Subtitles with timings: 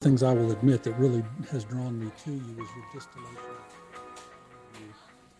[0.00, 3.36] things I will admit that really has drawn me to you is your distillation.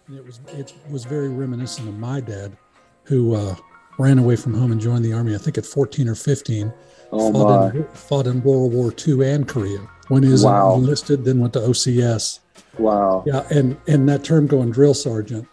[0.07, 2.59] And it was it was very reminiscent of my dad,
[3.05, 3.55] who uh,
[3.99, 5.35] ran away from home and joined the army.
[5.35, 6.71] I think at 14 or 15.
[7.13, 9.79] Oh fought, in, fought in World War II and Korea.
[10.09, 10.75] When he was Wow.
[10.75, 12.41] enlisted, then went to OCS.
[12.79, 13.25] Wow!
[13.27, 15.49] Yeah, and and that term going drill sergeant.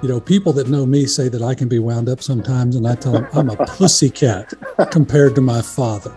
[0.00, 2.88] You know, people that know me say that I can be wound up sometimes, and
[2.88, 4.54] I tell them I'm a pussycat
[4.90, 6.16] compared to my father.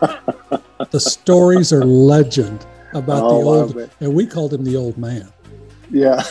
[0.90, 3.44] The stories are legend about Oh, the
[3.80, 5.30] old, and we called him the old man.
[5.90, 6.22] Yeah.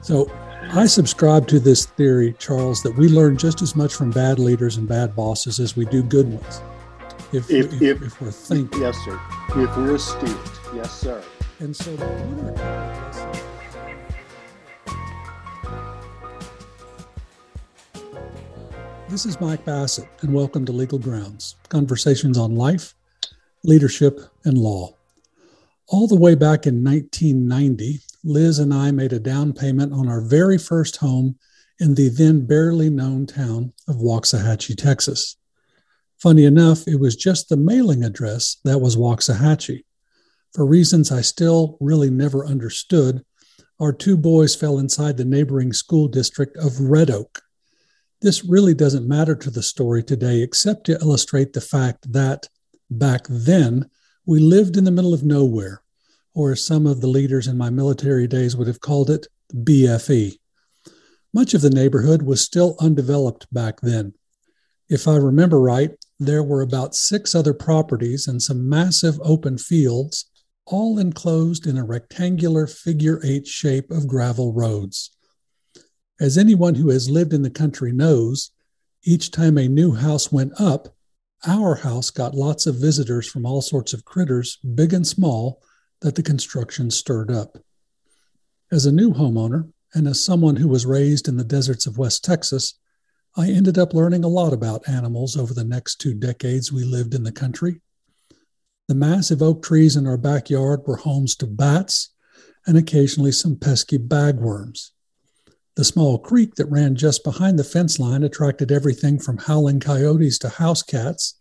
[0.00, 0.30] So
[0.72, 4.76] I subscribe to this theory, Charles, that we learn just as much from bad leaders
[4.76, 6.60] and bad bosses as we do good ones.
[7.32, 8.80] If, If- if, if- if we're thinking.
[8.80, 9.20] yes, sir.
[9.50, 10.36] If we're astute,
[10.74, 11.22] yes, sir.
[11.60, 13.11] And so the winner
[19.12, 22.94] This is Mike Bassett, and welcome to Legal Grounds conversations on life,
[23.62, 24.96] leadership, and law.
[25.88, 30.22] All the way back in 1990, Liz and I made a down payment on our
[30.22, 31.36] very first home
[31.78, 35.36] in the then barely known town of Waxahachie, Texas.
[36.16, 39.84] Funny enough, it was just the mailing address that was Waxahachie.
[40.54, 43.26] For reasons I still really never understood,
[43.78, 47.41] our two boys fell inside the neighboring school district of Red Oak.
[48.22, 52.48] This really doesn't matter to the story today, except to illustrate the fact that
[52.88, 53.90] back then
[54.24, 55.82] we lived in the middle of nowhere,
[56.32, 60.38] or as some of the leaders in my military days would have called it, BFE.
[61.34, 64.14] Much of the neighborhood was still undeveloped back then.
[64.88, 70.26] If I remember right, there were about six other properties and some massive open fields
[70.64, 75.10] all enclosed in a rectangular figure eight shape of gravel roads.
[76.22, 78.52] As anyone who has lived in the country knows,
[79.02, 80.94] each time a new house went up,
[81.44, 85.60] our house got lots of visitors from all sorts of critters, big and small,
[86.00, 87.58] that the construction stirred up.
[88.70, 92.22] As a new homeowner, and as someone who was raised in the deserts of West
[92.22, 92.78] Texas,
[93.36, 97.14] I ended up learning a lot about animals over the next two decades we lived
[97.14, 97.80] in the country.
[98.86, 102.10] The massive oak trees in our backyard were homes to bats
[102.64, 104.90] and occasionally some pesky bagworms.
[105.74, 110.38] The small creek that ran just behind the fence line attracted everything from howling coyotes
[110.40, 111.40] to house cats,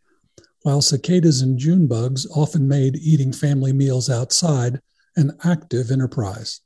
[0.62, 4.80] while cicadas and June bugs often made eating family meals outside
[5.18, 6.62] an active enterprise.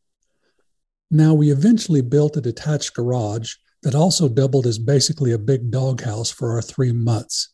[1.10, 6.30] Now, we eventually built a detached garage that also doubled as basically a big doghouse
[6.30, 7.50] for our three mutts.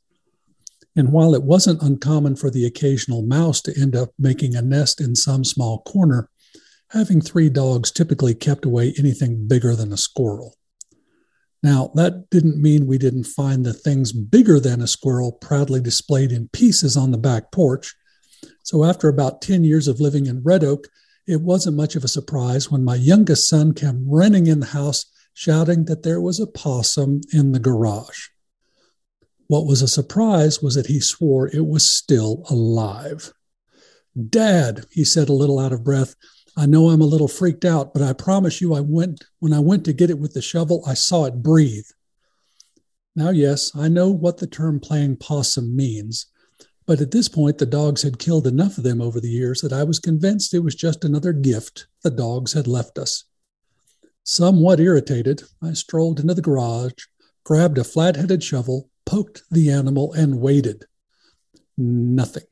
[0.95, 4.99] And while it wasn't uncommon for the occasional mouse to end up making a nest
[4.99, 6.29] in some small corner,
[6.91, 10.55] having three dogs typically kept away anything bigger than a squirrel.
[11.63, 16.31] Now, that didn't mean we didn't find the things bigger than a squirrel proudly displayed
[16.31, 17.95] in pieces on the back porch.
[18.63, 20.87] So, after about 10 years of living in Red Oak,
[21.27, 25.05] it wasn't much of a surprise when my youngest son came running in the house
[25.33, 28.29] shouting that there was a possum in the garage.
[29.47, 33.33] What was a surprise was that he swore it was still alive.
[34.29, 36.15] Dad, he said a little out of breath,
[36.57, 39.59] I know I'm a little freaked out, but I promise you I went when I
[39.59, 41.87] went to get it with the shovel, I saw it breathe.
[43.15, 46.27] Now, yes, I know what the term playing possum means,
[46.85, 49.73] but at this point the dogs had killed enough of them over the years that
[49.73, 53.25] I was convinced it was just another gift the dogs had left us.
[54.23, 57.05] Somewhat irritated, I strolled into the garage,
[57.43, 60.85] grabbed a flat headed shovel, poked the animal, and waited.
[61.77, 62.43] Nothing.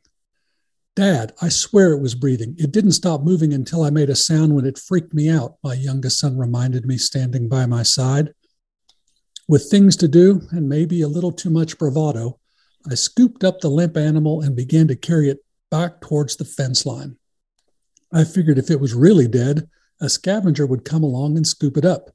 [0.99, 2.57] Dad, I swear it was breathing.
[2.59, 5.73] It didn't stop moving until I made a sound when it freaked me out, my
[5.73, 8.33] youngest son reminded me, standing by my side.
[9.47, 12.37] With things to do and maybe a little too much bravado,
[12.91, 15.37] I scooped up the limp animal and began to carry it
[15.71, 17.15] back towards the fence line.
[18.11, 19.69] I figured if it was really dead,
[20.01, 22.09] a scavenger would come along and scoop it up.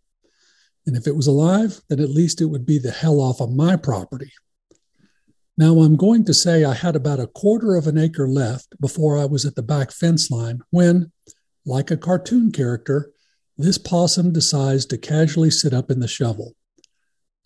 [0.86, 3.50] And if it was alive, then at least it would be the hell off of
[3.50, 4.32] my property.
[5.56, 9.16] Now, I'm going to say I had about a quarter of an acre left before
[9.18, 11.12] I was at the back fence line when,
[11.64, 13.12] like a cartoon character,
[13.56, 16.54] this possum decides to casually sit up in the shovel.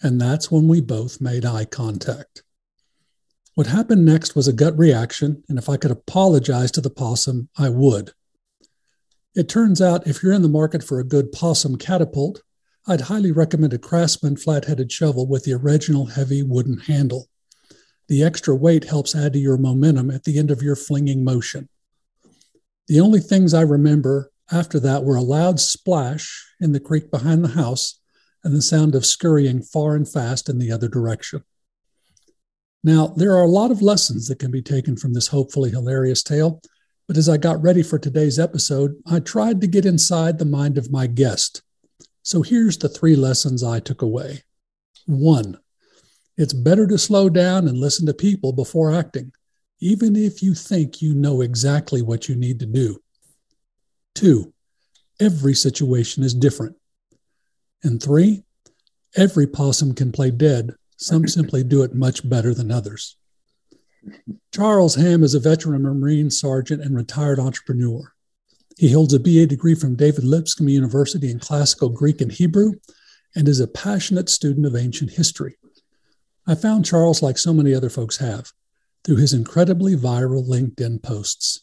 [0.00, 2.43] And that's when we both made eye contact.
[3.55, 7.49] What happened next was a gut reaction, and if I could apologize to the possum,
[7.58, 8.12] I would.
[9.34, 12.43] It turns out if you're in the market for a good possum catapult,
[12.87, 17.28] I'd highly recommend a Craftsman flat headed shovel with the original heavy wooden handle.
[18.08, 21.69] The extra weight helps add to your momentum at the end of your flinging motion.
[22.87, 27.44] The only things I remember after that were a loud splash in the creek behind
[27.44, 28.00] the house
[28.43, 31.44] and the sound of scurrying far and fast in the other direction.
[32.82, 36.22] Now, there are a lot of lessons that can be taken from this hopefully hilarious
[36.22, 36.62] tale,
[37.06, 40.78] but as I got ready for today's episode, I tried to get inside the mind
[40.78, 41.62] of my guest.
[42.22, 44.44] So here's the three lessons I took away.
[45.06, 45.58] One,
[46.38, 49.32] it's better to slow down and listen to people before acting,
[49.81, 53.02] even if you think you know exactly what you need to do.
[54.14, 54.55] Two,
[55.20, 56.76] every situation is different.
[57.82, 58.44] And three,
[59.17, 60.75] every possum can play dead.
[60.96, 63.17] Some simply do it much better than others.
[64.55, 68.12] Charles Ham is a veteran Marine sergeant and retired entrepreneur.
[68.76, 72.75] He holds a BA degree from David Lipscomb University in classical Greek and Hebrew
[73.35, 75.56] and is a passionate student of ancient history.
[76.50, 78.53] I found Charles like so many other folks have
[79.05, 81.62] through his incredibly viral LinkedIn posts.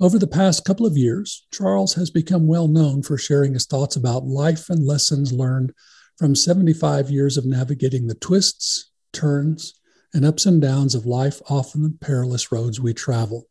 [0.00, 3.94] Over the past couple of years, Charles has become well known for sharing his thoughts
[3.94, 5.72] about life and lessons learned
[6.16, 9.74] from 75 years of navigating the twists, turns,
[10.12, 13.46] and ups and downs of life, often the perilous roads we travel.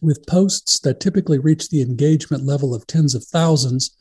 [0.00, 3.94] With posts that typically reach the engagement level of tens of thousands,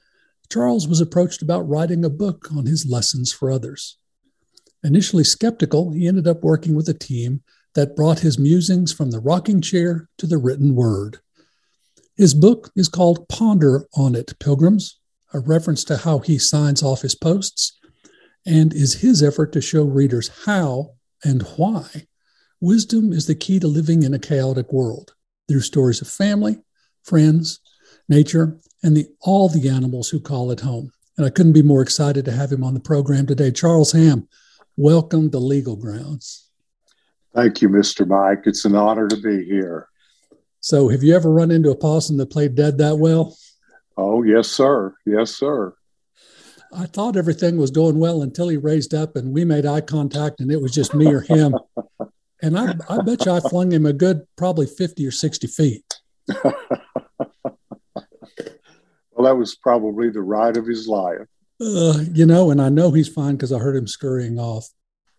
[0.50, 3.98] Charles was approached about writing a book on his lessons for others.
[4.84, 7.42] Initially skeptical, he ended up working with a team
[7.74, 11.20] that brought his musings from the rocking chair to the written word.
[12.16, 15.00] His book is called Ponder on It, Pilgrims,
[15.34, 17.80] a reference to how he signs off his posts,
[18.46, 20.92] and is his effort to show readers how
[21.24, 22.08] and why
[22.60, 25.14] wisdom is the key to living in a chaotic world
[25.48, 26.58] through stories of family,
[27.04, 27.60] friends,
[28.08, 30.92] nature, and the, all the animals who call it home.
[31.18, 33.52] And I couldn't be more excited to have him on the program today.
[33.52, 34.28] Charles Ham,
[34.78, 36.50] welcome to Legal Grounds.
[37.34, 38.08] Thank you, Mr.
[38.08, 38.44] Mike.
[38.46, 39.90] It's an honor to be here.
[40.60, 43.36] So, have you ever run into a possum that played dead that well?
[43.98, 44.96] Oh, yes, sir.
[45.06, 45.76] Yes, sir.
[46.76, 50.40] I thought everything was going well until he raised up and we made eye contact
[50.40, 51.56] and it was just me or him.
[52.42, 56.00] and I, I bet you I flung him a good probably 50 or 60 feet.
[56.44, 56.56] well,
[59.20, 61.28] that was probably the ride of his life.
[61.64, 64.68] Uh, you know, and I know he's fine because I heard him scurrying off.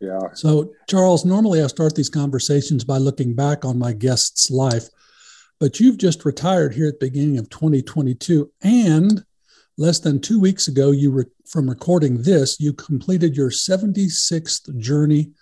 [0.00, 0.20] Yeah.
[0.34, 4.88] So, Charles, normally I start these conversations by looking back on my guest's life
[5.60, 9.24] but you've just retired here at the beginning of 2022 and
[9.76, 15.32] less than two weeks ago you were from recording this you completed your 76th journey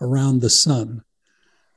[0.00, 1.02] around the sun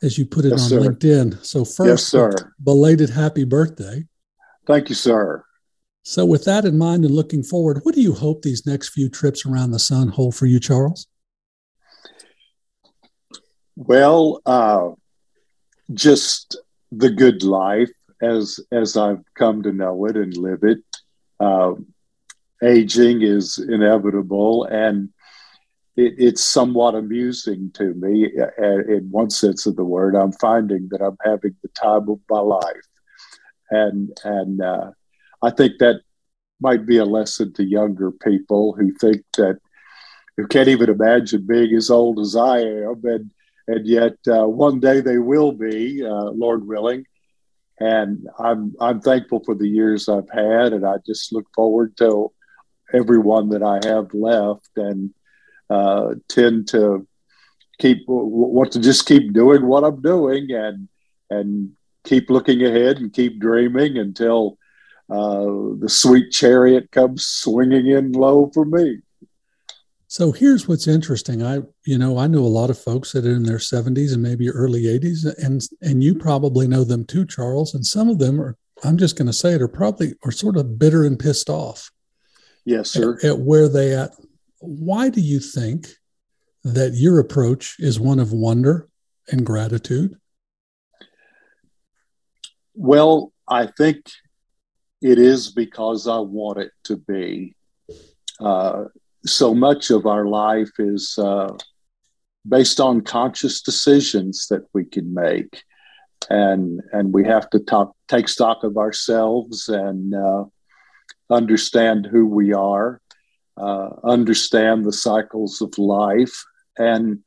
[0.01, 0.79] as you put it yes, on sir.
[0.81, 4.03] linkedin so first yes, belated happy birthday
[4.65, 5.43] thank you sir
[6.05, 9.09] so with that in mind and looking forward what do you hope these next few
[9.09, 11.07] trips around the sun hold for you charles
[13.75, 14.89] well uh,
[15.93, 16.57] just
[16.91, 17.91] the good life
[18.21, 20.79] as as I've come to know it and live it.
[21.39, 21.73] Uh,
[22.63, 25.09] aging is inevitable, and
[25.95, 28.31] it, it's somewhat amusing to me.
[28.87, 32.39] In one sense of the word, I'm finding that I'm having the time of my
[32.39, 32.87] life,
[33.69, 34.91] and and uh,
[35.41, 36.01] I think that
[36.61, 39.59] might be a lesson to younger people who think that
[40.37, 43.31] who can't even imagine being as old as I am, and
[43.67, 47.05] and yet uh, one day they will be, uh, Lord willing.
[47.79, 52.31] And I'm I'm thankful for the years I've had, and I just look forward to
[52.93, 55.13] everyone that I have left, and
[55.69, 57.07] uh, tend to
[57.79, 60.87] keep want to just keep doing what I'm doing, and
[61.29, 61.71] and
[62.05, 64.57] keep looking ahead and keep dreaming until
[65.09, 65.45] uh,
[65.79, 69.01] the sweet chariot comes swinging in low for me.
[70.07, 71.43] So here's what's interesting.
[71.43, 74.23] I, you know, I know a lot of folks that are in their 70s and
[74.23, 77.73] maybe early 80s, and and you probably know them too, Charles.
[77.73, 80.57] And some of them are, I'm just going to say it, are probably are sort
[80.57, 81.91] of bitter and pissed off.
[82.65, 83.17] Yes, sir.
[83.17, 84.11] At, at where they at.
[84.59, 85.87] Why do you think
[86.63, 88.87] that your approach is one of wonder
[89.27, 90.15] and gratitude?
[92.73, 94.05] Well, I think
[95.05, 97.55] it is because I want it to be.
[98.39, 98.85] Uh,
[99.23, 101.55] so much of our life is uh,
[102.47, 105.63] based on conscious decisions that we can make
[106.31, 107.63] and and we have to
[108.07, 110.43] take stock of ourselves and uh,
[111.29, 112.99] understand who we are
[113.57, 116.43] uh, understand the cycles of life
[116.77, 117.19] and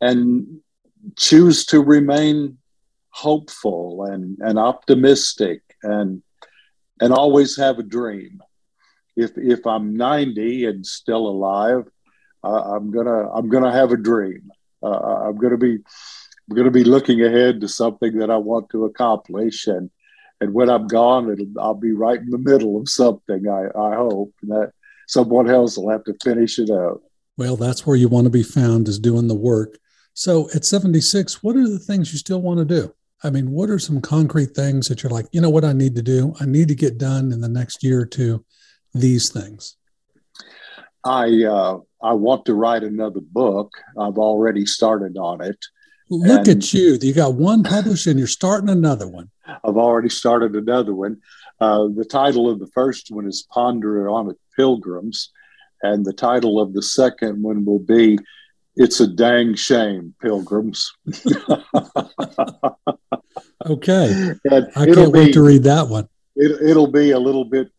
[0.00, 0.60] and
[1.18, 2.56] choose to remain
[3.10, 6.22] hopeful and, and optimistic and
[7.02, 8.40] and always have a dream
[9.16, 11.84] if if I'm 90 and still alive,
[12.44, 14.50] uh, I'm gonna I'm gonna have a dream.
[14.82, 15.78] Uh, I'm gonna be
[16.50, 19.90] I'm gonna be looking ahead to something that I want to accomplish, and
[20.40, 23.48] and when I'm gone, I'll be right in the middle of something.
[23.48, 24.72] I I hope that
[25.08, 27.00] someone else will have to finish it up.
[27.36, 29.78] Well, that's where you want to be found is doing the work.
[30.14, 32.94] So at 76, what are the things you still want to do?
[33.24, 35.94] I mean, what are some concrete things that you're like, you know what I need
[35.94, 36.34] to do?
[36.40, 38.44] I need to get done in the next year or two
[38.94, 39.76] these things.
[41.04, 43.72] I uh, I want to write another book.
[43.98, 45.58] I've already started on it.
[46.10, 46.98] Look at you!
[47.00, 49.30] You got one published, and you're starting another one.
[49.46, 51.18] I've already started another one.
[51.60, 55.30] Uh, the title of the first one is "Ponder on It, Pilgrims,"
[55.82, 58.18] and the title of the second one will be
[58.76, 60.92] "It's a Dang Shame, Pilgrims."
[63.66, 66.08] okay, I can't wait to read that one.
[66.36, 67.70] It, it'll be a little bit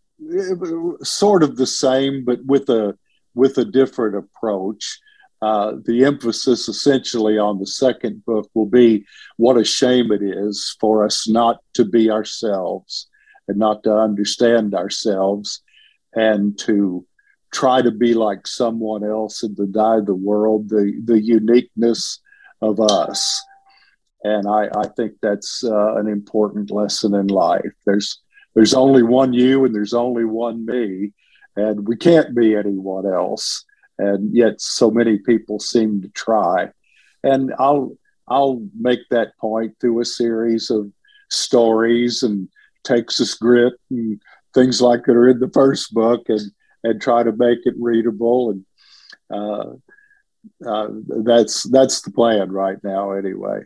[1.02, 2.98] sort of the same, but with a
[3.36, 5.00] with a different approach.
[5.42, 10.78] Uh, the emphasis essentially on the second book will be what a shame it is
[10.80, 13.10] for us not to be ourselves
[13.50, 15.62] and not to understand ourselves
[16.16, 17.06] and to
[17.52, 22.20] try to be like someone else and deny the world the, the uniqueness
[22.62, 23.44] of us.
[24.24, 27.74] And I, I think that's uh, an important lesson in life.
[27.86, 28.22] There's
[28.56, 31.12] there's only one you and there's only one me,
[31.56, 33.66] and we can't be anyone else.
[33.98, 36.70] And yet, so many people seem to try.
[37.24, 40.92] And I'll I'll make that point through a series of
[41.30, 42.48] stories and
[42.84, 44.22] Texas grit and
[44.54, 46.52] things like that are in the first book, and
[46.86, 48.52] and try to make it readable.
[48.52, 48.66] And
[49.30, 49.74] uh,
[50.66, 50.88] uh,
[51.24, 53.64] that's that's the plan right now, anyway.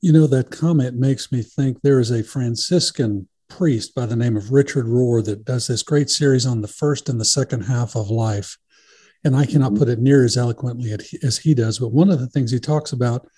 [0.00, 4.36] You know that comment makes me think there is a Franciscan priest by the name
[4.36, 7.96] of Richard Rohr that does this great series on the first and the second half
[7.96, 8.56] of life.
[9.24, 9.78] And I cannot mm-hmm.
[9.78, 11.78] put it near as eloquently as he does.
[11.78, 13.28] But one of the things he talks about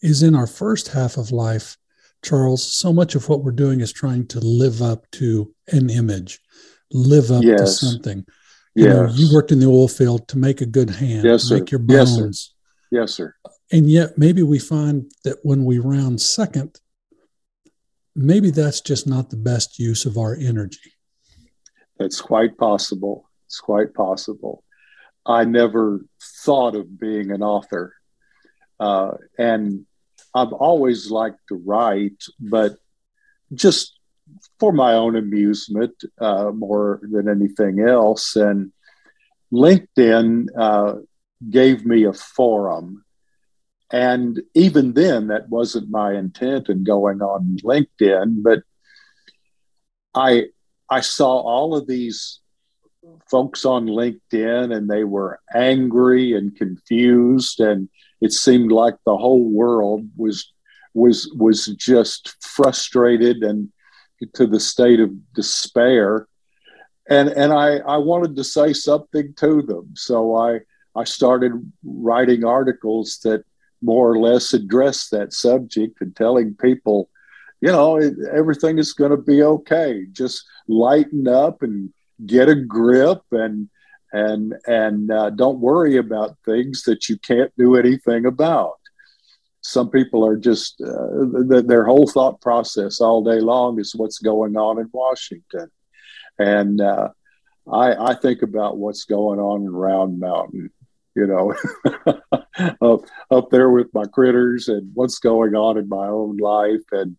[0.00, 1.76] is in our first half of life,
[2.22, 6.38] Charles, so much of what we're doing is trying to live up to an image,
[6.92, 7.58] live up yes.
[7.58, 8.24] to something.
[8.76, 8.94] You yes.
[8.94, 11.80] know, you worked in the oil field to make a good hand, yes, make your
[11.80, 12.54] bones.
[12.92, 13.34] Yes, sir.
[13.34, 13.51] Yes, sir.
[13.72, 16.78] And yet maybe we find that when we round second,
[18.14, 20.92] maybe that's just not the best use of our energy.
[21.98, 23.30] That's quite possible.
[23.46, 24.62] It's quite possible.
[25.24, 26.04] I never
[26.44, 27.94] thought of being an author.
[28.78, 29.86] Uh, and
[30.34, 32.76] I've always liked to write, but
[33.54, 33.98] just
[34.58, 38.36] for my own amusement uh, more than anything else.
[38.36, 38.72] And
[39.52, 40.94] LinkedIn uh,
[41.48, 43.01] gave me a forum
[43.92, 48.42] and even then, that wasn't my intent in going on LinkedIn.
[48.42, 48.62] But
[50.14, 50.46] I
[50.88, 52.40] I saw all of these
[53.30, 57.90] folks on LinkedIn, and they were angry and confused, and
[58.22, 60.50] it seemed like the whole world was
[60.94, 63.70] was was just frustrated and
[64.34, 66.28] to the state of despair.
[67.10, 70.60] And and I I wanted to say something to them, so I
[70.94, 71.52] I started
[71.84, 73.44] writing articles that
[73.82, 77.10] more or less address that subject and telling people,
[77.60, 77.96] you know,
[78.32, 80.06] everything is going to be okay.
[80.12, 81.92] Just lighten up and
[82.26, 83.68] get a grip and
[84.12, 88.74] and and uh, don't worry about things that you can't do anything about.
[89.62, 94.56] Some people are just uh, their whole thought process all day long is what's going
[94.56, 95.70] on in Washington,
[96.38, 97.08] and uh,
[97.70, 100.70] I, I think about what's going on in Round Mountain
[101.14, 101.54] you know,
[102.80, 103.00] up,
[103.30, 107.16] up there with my critters and what's going on in my own life and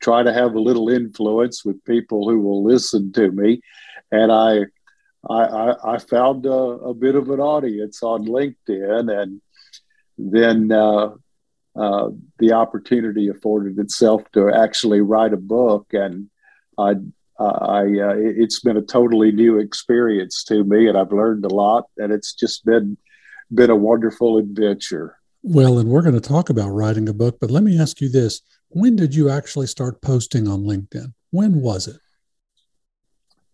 [0.00, 3.60] try to have a little influence with people who will listen to me.
[4.10, 4.62] And I,
[5.28, 9.40] I, I found a, a bit of an audience on LinkedIn and
[10.16, 11.10] then uh,
[11.76, 16.30] uh, the opportunity afforded itself to actually write a book and
[16.78, 16.94] I,
[17.38, 21.84] I, uh, it's been a totally new experience to me, and I've learned a lot.
[21.96, 22.96] And it's just been
[23.52, 25.16] been a wonderful adventure.
[25.42, 28.08] Well, and we're going to talk about writing a book, but let me ask you
[28.08, 28.42] this.
[28.70, 31.14] When did you actually start posting on LinkedIn?
[31.30, 31.96] When was it?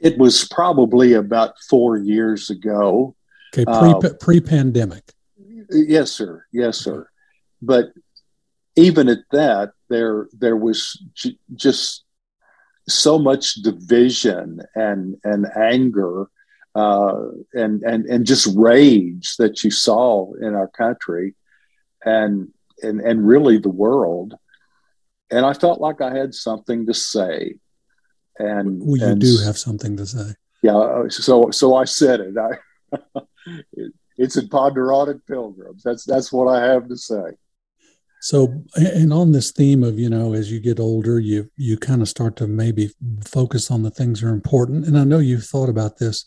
[0.00, 3.14] It was probably about four years ago.
[3.52, 5.04] Okay, pre uh, pre pandemic.
[5.70, 6.44] Yes, sir.
[6.52, 7.08] Yes, sir.
[7.62, 7.92] But
[8.76, 12.04] even at that, there there was j- just
[12.88, 16.28] so much division and and anger
[16.74, 21.34] uh, and and and just rage that you saw in our country,
[22.04, 22.48] and
[22.82, 24.34] and and really the world.
[25.30, 27.56] And I felt like I had something to say.
[28.38, 30.34] And well, you and, do have something to say.
[30.62, 30.76] Yeah.
[30.76, 32.34] Uh, so so I said it.
[32.36, 33.20] I,
[34.16, 35.82] it's in Ponder on It Pilgrims.
[35.82, 37.36] That's that's what I have to say.
[38.20, 42.00] So, and on this theme of, you know, as you get older, you you kind
[42.00, 42.90] of start to maybe
[43.22, 44.86] focus on the things that are important.
[44.86, 46.24] And I know you've thought about this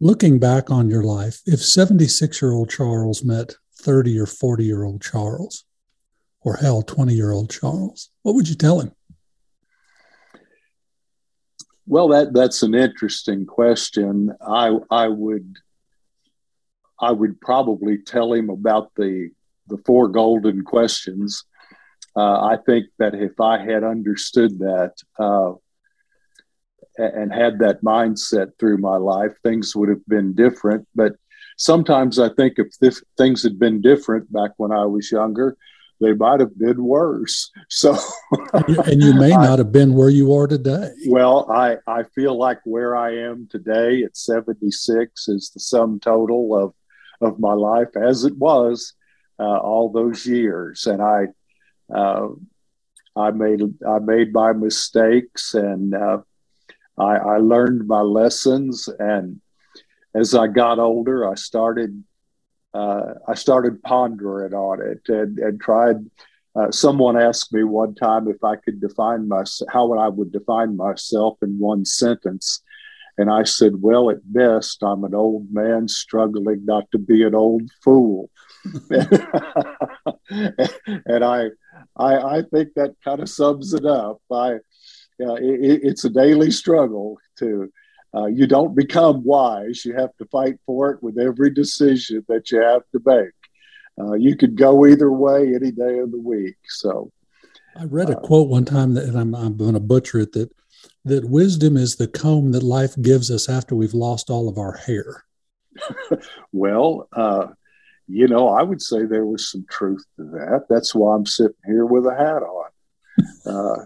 [0.00, 4.84] looking back on your life, if 76 year old Charles met 30 or 40 year
[4.84, 5.64] old Charles,
[6.40, 8.10] or hell, 20 year old Charles?
[8.22, 8.92] What would you tell him?
[11.86, 14.34] Well, that that's an interesting question.
[14.46, 15.56] I I would
[17.00, 19.30] I would probably tell him about the
[19.68, 21.44] the four golden questions.
[22.16, 25.52] Uh, I think that if I had understood that uh,
[26.98, 30.86] and had that mindset through my life, things would have been different.
[30.94, 31.12] But
[31.56, 35.56] sometimes I think if things had been different back when I was younger,
[36.00, 37.50] they might have been worse.
[37.70, 37.96] So,
[38.86, 40.90] and you may not have been where you are today.
[41.06, 46.56] Well, I, I feel like where I am today at 76 is the sum total
[46.56, 46.74] of,
[47.20, 48.94] of my life as it was
[49.38, 50.86] uh, all those years.
[50.86, 51.26] And I,
[51.94, 52.28] uh,
[53.14, 56.18] I made, I made my mistakes and uh,
[56.98, 58.88] I, I learned my lessons.
[58.98, 59.40] And
[60.14, 62.02] as I got older, I started
[62.74, 65.96] uh, I started pondering on it and, and tried.
[66.54, 70.76] Uh, someone asked me one time if I could define myself, how I would define
[70.76, 72.62] myself in one sentence.
[73.16, 77.34] And I said, well, at best, I'm an old man struggling not to be an
[77.34, 78.30] old fool.
[78.90, 79.14] and
[81.24, 81.48] I,
[81.96, 84.20] I, I think that kind of sums it up.
[84.30, 84.58] I,
[85.20, 87.70] uh, it, it's a daily struggle to
[88.14, 89.84] uh, you don't become wise.
[89.84, 93.32] You have to fight for it with every decision that you have to make.
[94.00, 96.56] Uh, you could go either way any day of the week.
[96.68, 97.12] So,
[97.76, 100.32] I read a uh, quote one time that, and I'm, I'm going to butcher it
[100.32, 100.50] that
[101.04, 104.76] that wisdom is the comb that life gives us after we've lost all of our
[104.76, 105.24] hair.
[106.52, 107.48] well, uh,
[108.06, 110.66] you know, I would say there was some truth to that.
[110.68, 112.70] That's why I'm sitting here with a hat on.
[113.46, 113.84] Uh,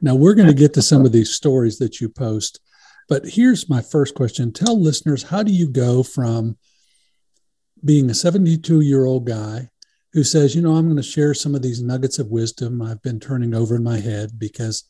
[0.00, 2.60] Now, we're going to get to some of these stories that you post,
[3.08, 4.52] but here's my first question.
[4.52, 6.56] Tell listeners, how do you go from
[7.84, 9.70] being a 72 year old guy
[10.12, 13.02] who says, you know, I'm going to share some of these nuggets of wisdom I've
[13.02, 14.84] been turning over in my head because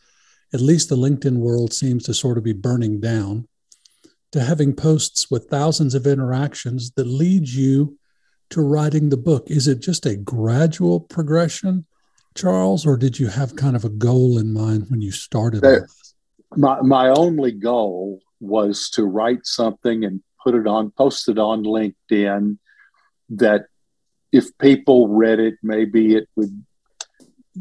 [0.55, 3.49] at least the LinkedIn world seems to sort of be burning down,
[4.33, 7.99] to having posts with thousands of interactions that lead you
[8.51, 9.51] to writing the book?
[9.51, 11.87] Is it just a gradual progression?
[12.35, 15.63] Charles, or did you have kind of a goal in mind when you started?
[16.55, 21.65] my my only goal was to write something and put it on, post it on
[21.65, 22.59] LinkedIn.
[23.31, 23.67] That
[24.33, 26.65] if people read it, maybe it would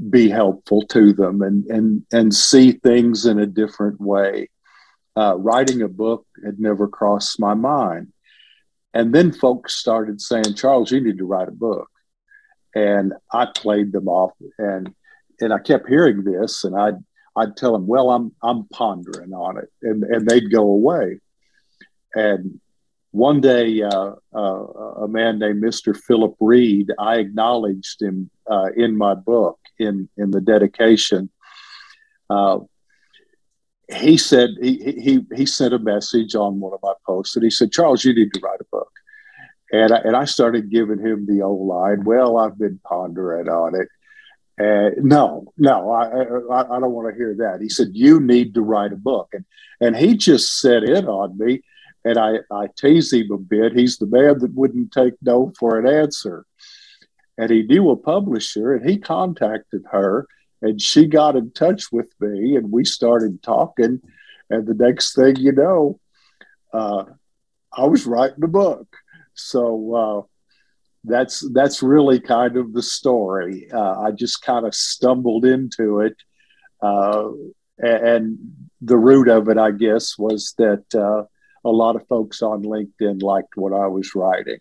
[0.10, 4.50] be helpful to them and and and see things in a different way.
[5.16, 8.12] Uh, writing a book had never crossed my mind,
[8.96, 11.90] and then folks started saying, "Charles, you need to write a book."
[12.76, 14.94] and I played them off, and
[15.40, 16.98] and I kept hearing this, and I'd
[17.36, 21.22] I'd tell them, well, I'm I'm pondering on it, and and they'd go away,
[22.14, 22.60] and
[23.12, 24.64] one day uh, uh,
[25.04, 25.96] a man named Mr.
[25.98, 31.30] Philip Reed, I acknowledged him uh, in my book in in the dedication.
[33.92, 37.44] Uh, he said he, he he sent a message on one of my posts, and
[37.44, 38.92] he said, Charles, you need to write a book.
[39.72, 42.04] And I, and I started giving him the old line.
[42.04, 43.90] Well, I've been pondering on it.
[44.58, 47.62] And no, no, I, I, I don't want to hear that.
[47.62, 49.30] He said, you need to write a book.
[49.34, 49.44] And,
[49.82, 51.62] and he just set in on me.
[52.06, 53.74] And I, I tease him a bit.
[53.74, 56.46] He's the man that wouldn't take no for an answer.
[57.38, 60.28] And he knew a publisher and he contacted her
[60.66, 64.02] and she got in touch with me and we started talking.
[64.50, 66.00] And the next thing you know,
[66.74, 67.06] uh,
[67.72, 68.88] I was writing a book.
[69.36, 70.22] So uh,
[71.04, 73.68] that's that's really kind of the story.
[73.72, 76.16] Uh, I just kind of stumbled into it,
[76.82, 77.30] uh,
[77.78, 78.38] and
[78.82, 81.24] the root of it, I guess, was that uh,
[81.68, 84.60] a lot of folks on LinkedIn liked what I was writing.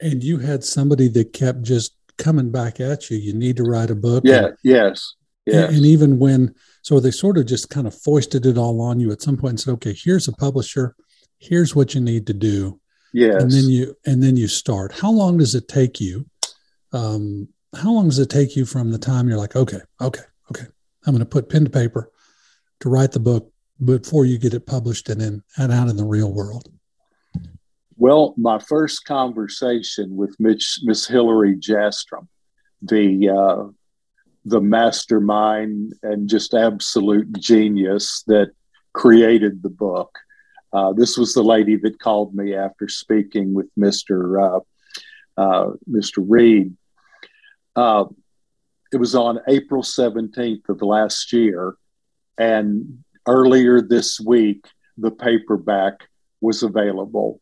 [0.00, 3.18] And you had somebody that kept just coming back at you.
[3.18, 4.22] You need to write a book.
[4.24, 4.48] Yeah.
[4.62, 5.14] Yes.
[5.46, 5.68] Yes.
[5.68, 9.00] And, and even when, so they sort of just kind of foisted it all on
[9.00, 10.94] you at some point and said, okay, here's a publisher.
[11.38, 12.80] Here's what you need to do
[13.12, 13.38] Yeah.
[13.38, 14.92] And then you and then you start.
[14.92, 16.26] How long does it take you?
[16.92, 20.66] Um, how long does it take you from the time you're like, okay, okay, okay,
[21.06, 22.10] I'm going to put pen to paper
[22.80, 23.52] to write the book
[23.84, 26.68] before you get it published and then and out in the real world?
[27.96, 32.28] Well, my first conversation with Mitch, Miss Hillary Jastram,
[32.82, 33.70] the uh,
[34.44, 38.50] the mastermind and just absolute genius that
[38.92, 40.18] created the book.
[40.72, 44.40] Uh, this was the lady that called me after speaking with Mr.
[44.56, 44.60] Uh,
[45.40, 46.24] uh, Mr.
[46.26, 46.76] Reed.
[47.74, 48.04] Uh,
[48.92, 51.76] it was on April 17th of last year,
[52.38, 54.66] and earlier this week,
[54.98, 56.08] the paperback
[56.40, 57.40] was available.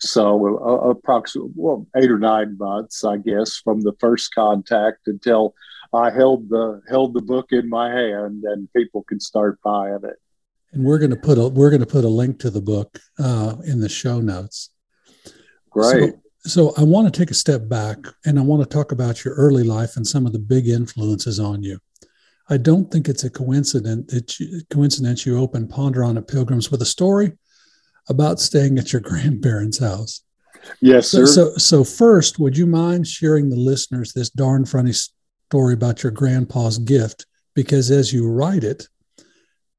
[0.00, 5.54] So uh, approximately well, eight or nine months, I guess, from the first contact until
[5.92, 10.16] I held the held the book in my hand and people can start buying it.
[10.72, 13.00] And we're going to put a we're going to put a link to the book
[13.18, 14.70] uh, in the show notes.
[15.70, 16.14] Great.
[16.44, 19.24] So, so I want to take a step back and I want to talk about
[19.24, 21.78] your early life and some of the big influences on you.
[22.48, 26.70] I don't think it's a coincidence that you, coincidence you open Ponder on It Pilgrims
[26.70, 27.32] with a story
[28.08, 30.22] about staying at your grandparents' house.
[30.80, 31.26] Yes, sir.
[31.26, 34.92] So, so, so first, would you mind sharing the listeners this darn funny
[35.50, 37.26] story about your grandpa's gift?
[37.56, 38.86] Because as you write it,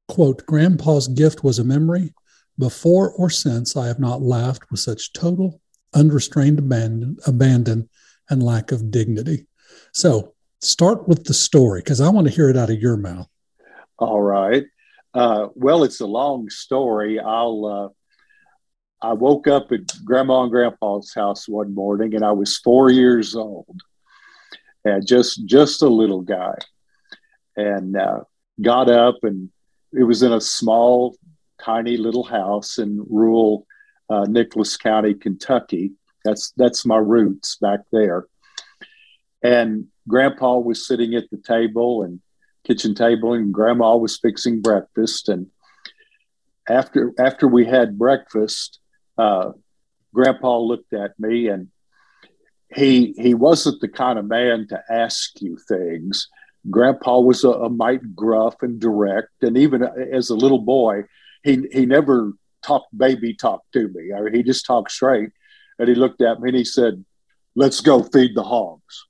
[0.06, 2.12] quote, Grandpa's gift was a memory.
[2.58, 5.62] Before or since, I have not laughed with such total,
[5.94, 7.88] unrestrained abandon, abandon
[8.28, 9.46] and lack of dignity.
[9.94, 13.28] So, start with the story because I want to hear it out of your mouth.
[13.96, 14.64] All right.
[15.14, 17.18] Uh, well, it's a long story.
[17.18, 17.64] I'll
[19.02, 22.90] uh, I woke up at grandma and grandpa's house one morning and I was four
[22.90, 23.80] years old
[24.84, 26.54] and just just a little guy
[27.56, 28.20] and uh,
[28.60, 29.50] got up and
[29.92, 31.16] it was in a small
[31.60, 33.66] tiny little house in rural
[34.10, 35.92] uh, Nicholas County, Kentucky.
[36.24, 38.26] That's that's my roots back there.
[39.42, 42.20] And grandpa was sitting at the table and
[42.64, 45.48] kitchen table and grandma was fixing breakfast and
[46.68, 48.78] after after we had breakfast
[49.18, 49.50] uh,
[50.14, 51.68] Grandpa looked at me and
[52.74, 56.28] he he wasn't the kind of man to ask you things.
[56.70, 61.04] Grandpa was a, a mite gruff and direct, and even uh, as a little boy,
[61.42, 62.32] he he never
[62.62, 64.12] talked baby talk to me.
[64.16, 65.30] I mean, he just talked straight.
[65.78, 67.04] And he looked at me and he said,
[67.56, 69.06] "Let's go feed the hogs."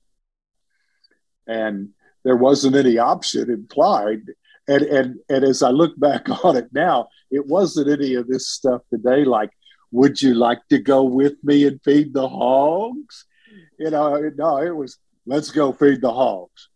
[1.45, 1.89] And
[2.23, 4.21] there wasn't any option implied.
[4.67, 8.47] And and and as I look back on it now, it wasn't any of this
[8.47, 9.51] stuff today like
[9.91, 13.25] would you like to go with me and feed the hogs?
[13.77, 16.69] You know, no, it was, let's go feed the hogs.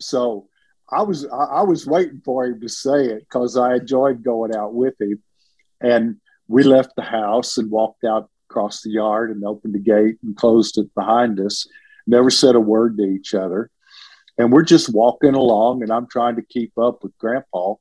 [0.00, 0.48] So
[0.90, 4.74] I was, I was waiting for him to say it because I enjoyed going out
[4.74, 5.22] with him.
[5.80, 6.16] And
[6.48, 10.36] we left the house and walked out across the yard and opened the gate and
[10.36, 11.66] closed it behind us.
[12.06, 13.70] Never said a word to each other.
[14.38, 17.74] And we're just walking along, and I'm trying to keep up with Grandpa,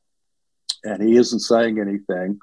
[0.84, 2.40] and he isn't saying anything.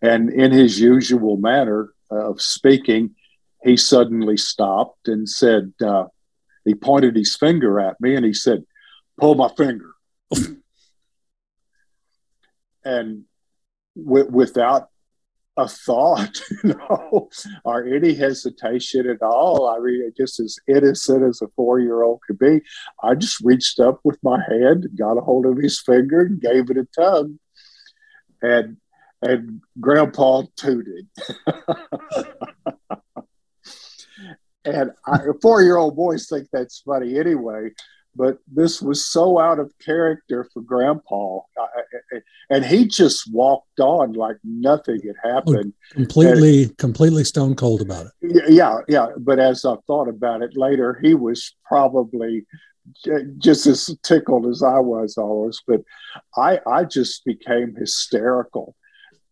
[0.00, 3.16] And in his usual manner of speaking,
[3.64, 6.04] he suddenly stopped and said, uh,
[6.64, 8.64] he pointed his finger at me and he said,
[9.18, 9.92] Pull my finger.
[12.84, 13.24] and
[13.96, 14.88] w- without
[15.56, 17.28] a thought, you know,
[17.64, 19.68] or any hesitation at all.
[19.68, 22.60] I mean, just as innocent as a four year old could be.
[23.02, 26.70] I just reached up with my hand, got a hold of his finger, and gave
[26.70, 27.34] it a tug.
[28.42, 28.78] And
[29.22, 31.06] and grandpa tooted.
[34.64, 34.90] and
[35.42, 37.70] four year old boys think that's funny anyway,
[38.16, 41.40] but this was so out of character for grandpa.
[42.50, 45.72] And he just walked on like nothing had happened.
[45.92, 48.44] completely, and, completely stone cold about it.
[48.48, 49.08] Yeah, yeah.
[49.18, 52.46] But as I thought about it later, he was probably
[53.38, 55.60] just as tickled as I was always.
[55.66, 55.82] But
[56.36, 58.76] I, I just became hysterical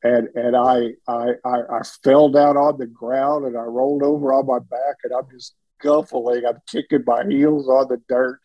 [0.03, 4.33] and and I, I I I fell down on the ground and I rolled over
[4.33, 6.47] on my back and I'm just guffling.
[6.47, 8.41] I'm kicking my heels on the dirt,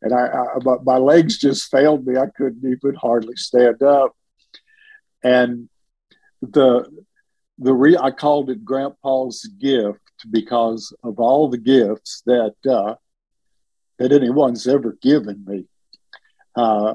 [0.00, 2.16] and I, I my, my legs just failed me.
[2.16, 4.12] I couldn't even hardly stand up.
[5.22, 5.68] And
[6.40, 6.88] the
[7.58, 12.94] the re I called it Grandpa's gift because of all the gifts that uh,
[13.98, 15.66] that anyone's ever given me.
[16.54, 16.94] Uh,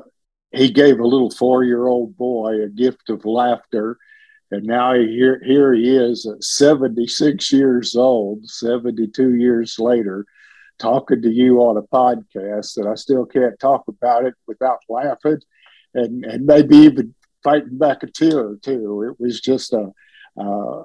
[0.51, 3.97] he gave a little four year old boy a gift of laughter
[4.52, 10.26] and now here, here he is at 76 years old, 72 years later,
[10.80, 15.40] talking to you on a podcast that I still can't talk about it without laughing
[15.94, 19.04] and, and maybe even fighting back a tear or two.
[19.10, 19.92] It was just a.
[20.40, 20.84] Uh,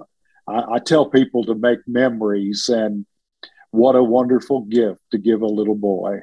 [0.48, 3.06] I, I tell people to make memories and
[3.70, 6.20] what a wonderful gift to give a little boy.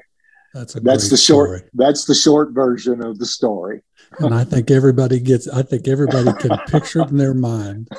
[0.53, 3.83] That's a that's the short that's the short version of the story
[4.17, 5.47] and I think everybody gets.
[5.47, 7.89] I think everybody can picture it in their mind.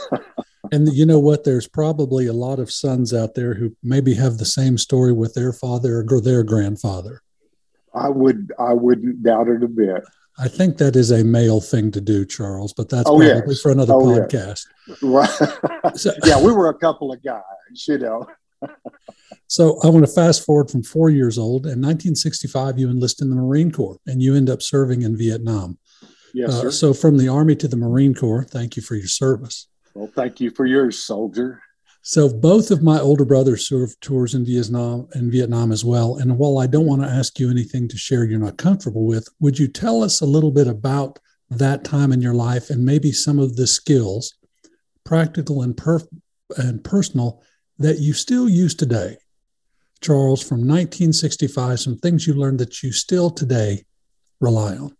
[0.73, 1.45] And you know what?
[1.45, 5.35] There's probably a lot of sons out there who maybe have the same story with
[5.35, 7.23] their father or their grandfather.
[7.95, 8.53] I would.
[8.59, 10.03] I wouldn't doubt it a bit.
[10.39, 13.61] I think that is a male thing to do, Charles, but that's oh, probably yes.
[13.61, 14.65] for another oh, podcast.
[14.87, 15.03] Yes.
[15.03, 15.97] Right.
[15.97, 17.43] so, yeah, we were a couple of guys,
[17.87, 18.27] you know.
[19.47, 21.67] so I want to fast forward from four years old.
[21.67, 25.79] In 1965, you enlist in the Marine Corps and you end up serving in Vietnam.
[26.33, 29.67] Yes, uh, so from the Army to the Marine Corps, thank you for your service.
[29.95, 31.61] Well, thank you for yours, soldier.
[32.03, 36.17] So both of my older brothers served tours in Vietnam and Vietnam as well.
[36.17, 39.29] And while I don't want to ask you anything to share you're not comfortable with,
[39.39, 41.19] would you tell us a little bit about
[41.51, 44.35] that time in your life and maybe some of the skills,
[45.05, 46.09] practical and per-
[46.57, 47.43] and personal,
[47.79, 49.19] that you still use today?
[50.03, 53.85] Charles, from 1965, some things you learned that you still today
[54.41, 54.97] rely on.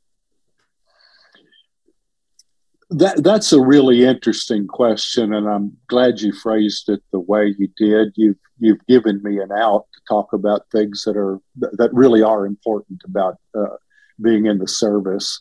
[2.91, 7.69] That that's a really interesting question, and I'm glad you phrased it the way you
[7.77, 8.13] did.
[8.17, 12.47] You've you've given me an out to talk about things that are that really are
[12.47, 13.77] important about uh,
[14.21, 15.41] being in the service.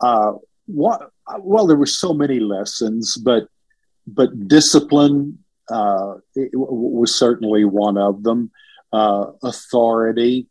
[0.00, 0.32] Uh,
[0.66, 1.10] what,
[1.40, 3.46] well, there were so many lessons, but
[4.06, 5.38] but discipline
[5.70, 8.50] uh, was certainly one of them.
[8.90, 10.48] Uh, authority,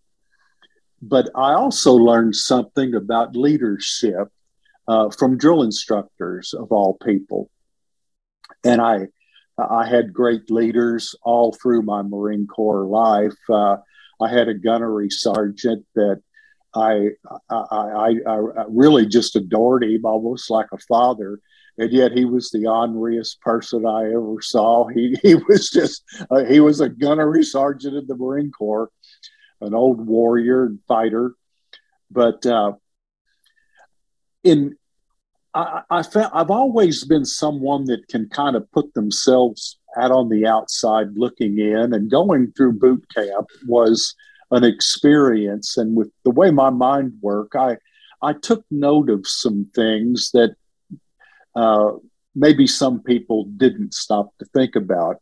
[1.01, 4.27] but I also learned something about leadership
[4.87, 7.49] uh, from drill instructors of all people.
[8.63, 9.07] And I,
[9.57, 13.37] I had great leaders all through my Marine Corps life.
[13.49, 13.77] Uh,
[14.21, 16.21] I had a gunnery sergeant that
[16.73, 17.09] I,
[17.49, 21.39] I, I, I, really just adored him, almost like a father.
[21.77, 24.87] And yet he was the honoriest person I ever saw.
[24.87, 28.89] He, he was just, uh, he was a gunnery sergeant in the Marine Corps,
[29.61, 31.33] an old warrior and fighter.
[32.09, 32.73] But uh,
[34.43, 34.75] in
[35.57, 40.29] I, I felt I've always been someone that can kind of put themselves out on
[40.29, 44.13] the outside looking in, and going through boot camp was
[44.51, 45.75] an experience.
[45.75, 47.77] And with the way my mind worked, I
[48.21, 50.55] I took note of some things that
[51.57, 51.93] uh,
[52.35, 55.17] maybe some people didn't stop to think about.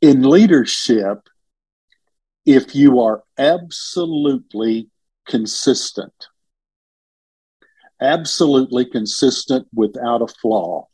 [0.00, 1.28] In leadership,
[2.44, 4.90] if you are absolutely
[5.28, 6.26] consistent,
[8.00, 10.88] absolutely consistent without a flaw,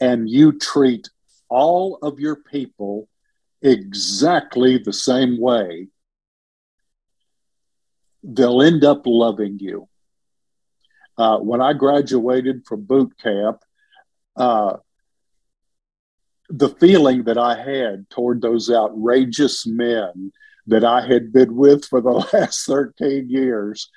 [0.00, 1.08] and you treat
[1.48, 3.08] all of your people
[3.62, 5.86] exactly the same way,
[8.24, 9.88] they'll end up loving you.
[11.18, 13.62] Uh, when I graduated from boot camp,
[14.36, 14.76] uh,
[16.48, 20.32] the feeling that I had toward those outrageous men
[20.66, 23.90] that I had been with for the last 13 years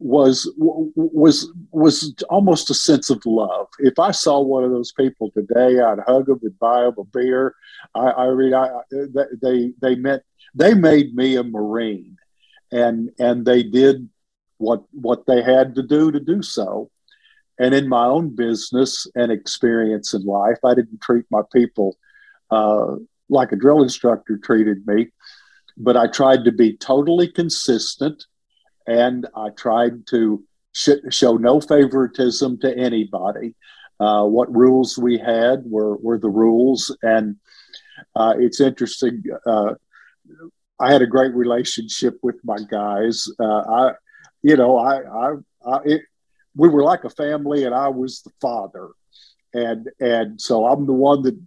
[0.00, 3.66] was was was almost a sense of love.
[3.80, 7.04] If I saw one of those people today, I'd hug them and buy them a
[7.04, 7.54] beer.
[7.94, 8.68] I, I mean, I,
[9.42, 10.22] they they meant
[10.54, 12.16] they made me a Marine,
[12.70, 14.08] and and they did
[14.58, 16.90] what what they had to do to do so.
[17.58, 21.96] And in my own business and experience in life, I didn't treat my people
[22.50, 22.96] uh,
[23.28, 25.08] like a drill instructor treated me,
[25.76, 28.26] but I tried to be totally consistent
[28.86, 30.42] and I tried to
[30.72, 33.54] sh- show no favoritism to anybody.
[34.00, 37.36] Uh, what rules we had were, were the rules, and
[38.14, 39.24] uh, it's interesting.
[39.44, 39.74] Uh,
[40.80, 43.26] I had a great relationship with my guys.
[43.40, 43.92] Uh, I,
[44.42, 45.34] you know, I, I,
[45.66, 46.02] I it,
[46.56, 48.90] we were like a family, and I was the father,
[49.54, 51.38] and and so I'm the one that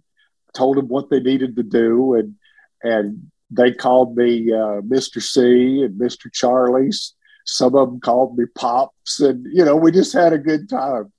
[0.54, 2.34] told them what they needed to do, and
[2.82, 5.22] and they called me uh, Mr.
[5.22, 6.32] C and Mr.
[6.32, 10.68] Charlie's some of them called me pops, and you know, we just had a good
[10.68, 11.12] time.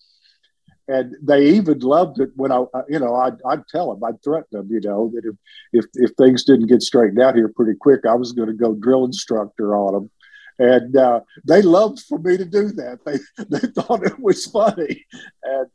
[0.88, 4.50] And they even loved it when I, you know, I'd, I'd tell them, I'd threaten
[4.52, 5.36] them, you know, that if,
[5.72, 8.74] if, if things didn't get straightened out here pretty quick, I was going to go
[8.74, 10.12] drill instructor on them
[10.60, 13.00] and uh, they loved for me to do that.
[13.06, 13.18] They
[13.50, 15.06] they thought it was funny,
[15.44, 15.68] and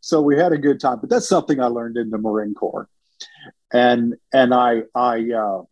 [0.00, 0.98] so we had a good time.
[1.00, 2.88] But that's something I learned in the Marine Corps,
[3.72, 5.62] and and I I uh,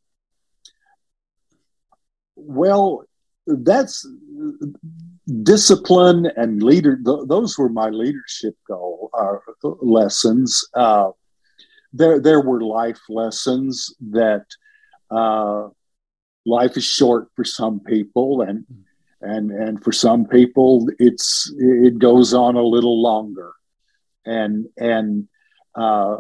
[2.37, 3.05] well
[3.47, 4.07] that's
[5.43, 9.37] discipline and leader th- those were my leadership goal uh,
[9.81, 11.11] lessons uh,
[11.93, 14.47] there there were life lessons that
[15.11, 15.69] uh,
[16.45, 18.65] life is short for some people and
[19.21, 23.53] and and for some people it's it goes on a little longer
[24.27, 25.29] and and
[25.75, 26.17] uh,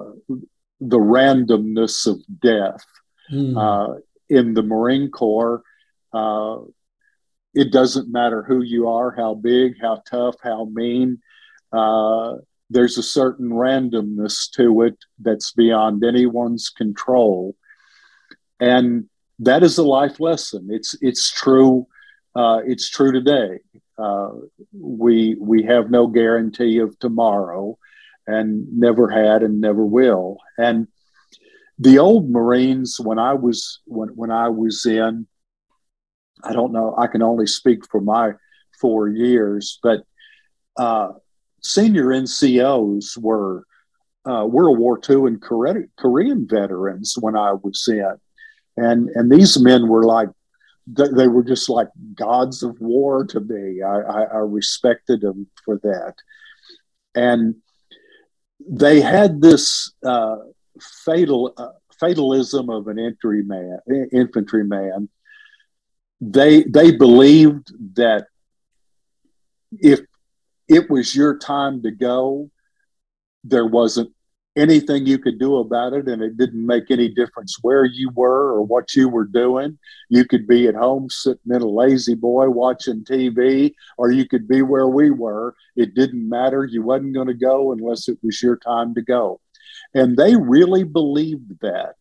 [0.80, 2.84] the randomness of death
[3.30, 4.00] mm.
[4.28, 5.62] in the marine corps
[6.12, 6.58] uh,
[7.54, 11.20] it doesn't matter who you are, how big, how tough, how mean.
[11.72, 12.36] Uh,
[12.70, 17.54] there's a certain randomness to it that's beyond anyone's control,
[18.58, 19.08] and
[19.40, 20.68] that is a life lesson.
[20.70, 21.86] It's it's true.
[22.34, 23.58] Uh, it's true today.
[23.98, 24.30] Uh,
[24.72, 27.78] we we have no guarantee of tomorrow,
[28.26, 30.38] and never had and never will.
[30.58, 30.88] And
[31.78, 35.26] the old Marines, when I was when when I was in,
[36.42, 36.94] I don't know.
[36.96, 38.32] I can only speak for my
[38.80, 40.04] four years, but
[40.76, 41.12] uh,
[41.62, 43.64] senior NCOs were
[44.28, 48.14] uh, World War II and Korean veterans when I was in,
[48.76, 50.28] and and these men were like
[50.86, 53.82] they were just like gods of war to me.
[53.82, 56.14] I, I, I respected them for that,
[57.14, 57.56] and
[58.68, 60.36] they had this uh,
[61.04, 61.68] fatal uh,
[62.00, 63.78] fatalism of an infantry man,
[64.12, 65.08] infantryman.
[66.20, 68.26] They they believed that
[69.78, 70.00] if
[70.68, 72.50] it was your time to go,
[73.44, 74.12] there wasn't
[74.56, 78.52] anything you could do about it, and it didn't make any difference where you were
[78.52, 79.78] or what you were doing.
[80.08, 84.46] You could be at home sitting in a lazy boy watching TV, or you could
[84.46, 85.54] be where we were.
[85.76, 86.64] It didn't matter.
[86.64, 89.40] You wasn't going to go unless it was your time to go.
[89.94, 91.96] And they really believed that.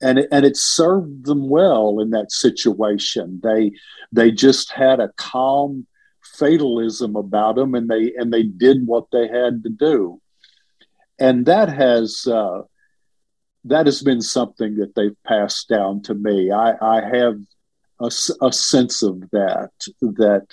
[0.00, 3.40] And it, and it served them well in that situation.
[3.42, 3.72] They
[4.12, 5.86] they just had a calm
[6.22, 10.20] fatalism about them, and they and they did what they had to do
[11.18, 12.62] and that has uh,
[13.64, 16.50] that has been something that they've passed down to me.
[16.52, 17.38] I, I have
[18.00, 18.10] a,
[18.42, 20.46] a, sense of that that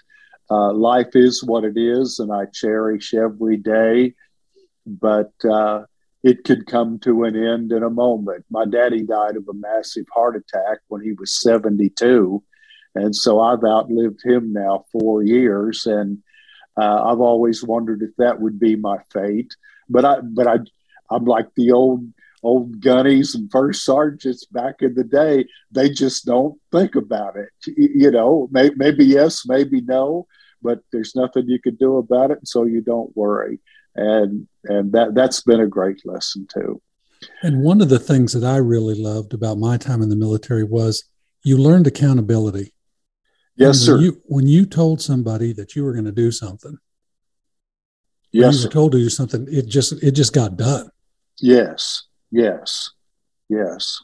[0.50, 4.14] uh, life is what it is, and I cherish every day.
[4.86, 5.84] But uh,
[6.24, 8.46] it could come to an end in a moment.
[8.50, 12.44] My daddy died of a massive heart attack when he was seventy-two,
[12.96, 16.20] and so I've outlived him now four years, and
[16.78, 19.54] uh, I've always wondered if that would be my fate
[19.94, 20.58] but I but I
[21.10, 22.06] I'm like the old
[22.42, 25.46] old gunnies and first sergeants back in the day.
[25.72, 27.50] They just don't think about it.
[27.78, 30.28] You know, may, maybe yes, maybe no,
[30.62, 33.62] but there's nothing you can do about it, so you don't worry.
[33.96, 36.82] And and that that's been a great lesson too.
[37.42, 40.66] And one of the things that I really loved about my time in the military
[40.66, 41.06] was
[41.44, 42.74] you learned accountability.
[43.56, 44.00] Yes, sir.
[44.00, 46.78] You, when you told somebody that you were going to do something,
[48.34, 48.58] Yes.
[48.58, 50.90] you were told to do something, it just it just got done.
[51.40, 52.04] Yes.
[52.32, 52.90] Yes.
[53.48, 54.00] Yes.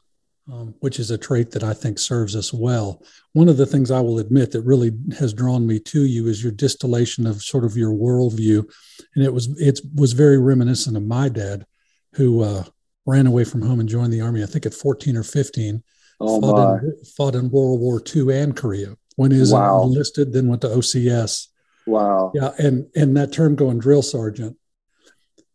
[0.52, 3.04] Um, which is a trait that I think serves us well.
[3.34, 6.42] One of the things I will admit that really has drawn me to you is
[6.42, 8.68] your distillation of sort of your worldview,
[9.16, 11.66] and it was it was very reminiscent of my dad,
[12.14, 12.64] who uh,
[13.06, 14.42] ran away from home and joined the army.
[14.42, 15.84] I think at fourteen or fifteen.
[16.20, 18.96] Oh fought, in, fought in World War II and Korea.
[19.16, 19.84] When he was wow.
[19.84, 21.48] enlisted, then went to OCS
[21.90, 22.32] Wow.
[22.36, 24.56] Yeah, and and that term going drill sergeant.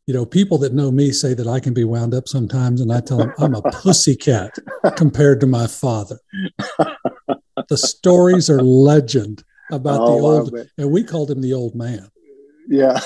[0.06, 2.92] You know, people that know me say that I can be wound up sometimes, and
[2.92, 4.58] I tell them I'm a pussy cat
[4.96, 6.18] compared to my father.
[7.68, 12.10] the stories are legend about oh, the old, and we called him the old man.
[12.68, 13.00] Yeah.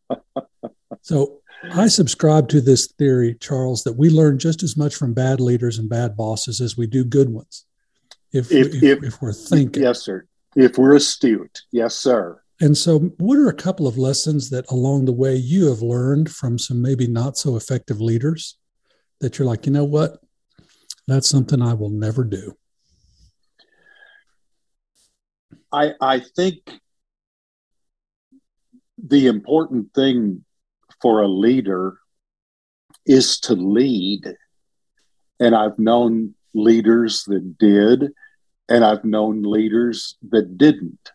[1.02, 1.40] so
[1.72, 5.78] I subscribe to this theory, Charles, that we learn just as much from bad leaders
[5.78, 7.64] and bad bosses as we do good ones.
[8.32, 11.62] If if, if, if we're thinking, yes, sir if we're astute.
[11.72, 12.40] Yes, sir.
[12.60, 16.30] And so, what are a couple of lessons that along the way you have learned
[16.30, 18.58] from some maybe not so effective leaders
[19.20, 20.18] that you're like, you know what?
[21.06, 22.56] That's something I will never do.
[25.72, 26.58] I, I think
[28.96, 30.44] the important thing
[31.02, 31.98] for a leader
[33.04, 34.34] is to lead.
[35.40, 38.12] And I've known leaders that did,
[38.68, 41.10] and I've known leaders that didn't.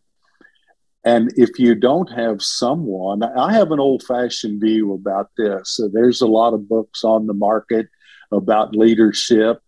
[1.03, 5.71] And if you don't have someone, I have an old fashioned view about this.
[5.75, 7.87] So there's a lot of books on the market
[8.31, 9.61] about leadership.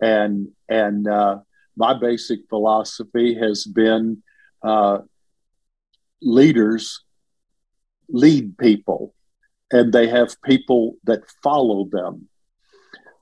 [0.00, 1.40] And, and uh,
[1.76, 4.22] my basic philosophy has been
[4.62, 4.98] uh,
[6.22, 7.02] leaders
[8.08, 9.14] lead people,
[9.70, 12.28] and they have people that follow them.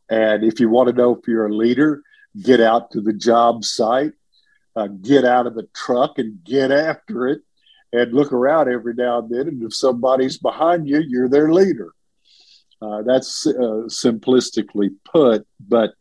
[0.09, 2.03] And if you want to know if you're a leader,
[2.41, 4.13] get out to the job site,
[4.77, 7.41] uh, get out of the truck and get after it,
[7.93, 9.49] and look around every now and then.
[9.49, 11.93] And if somebody's behind you, you're their leader.
[12.81, 15.95] Uh, that's uh, simplistically put, but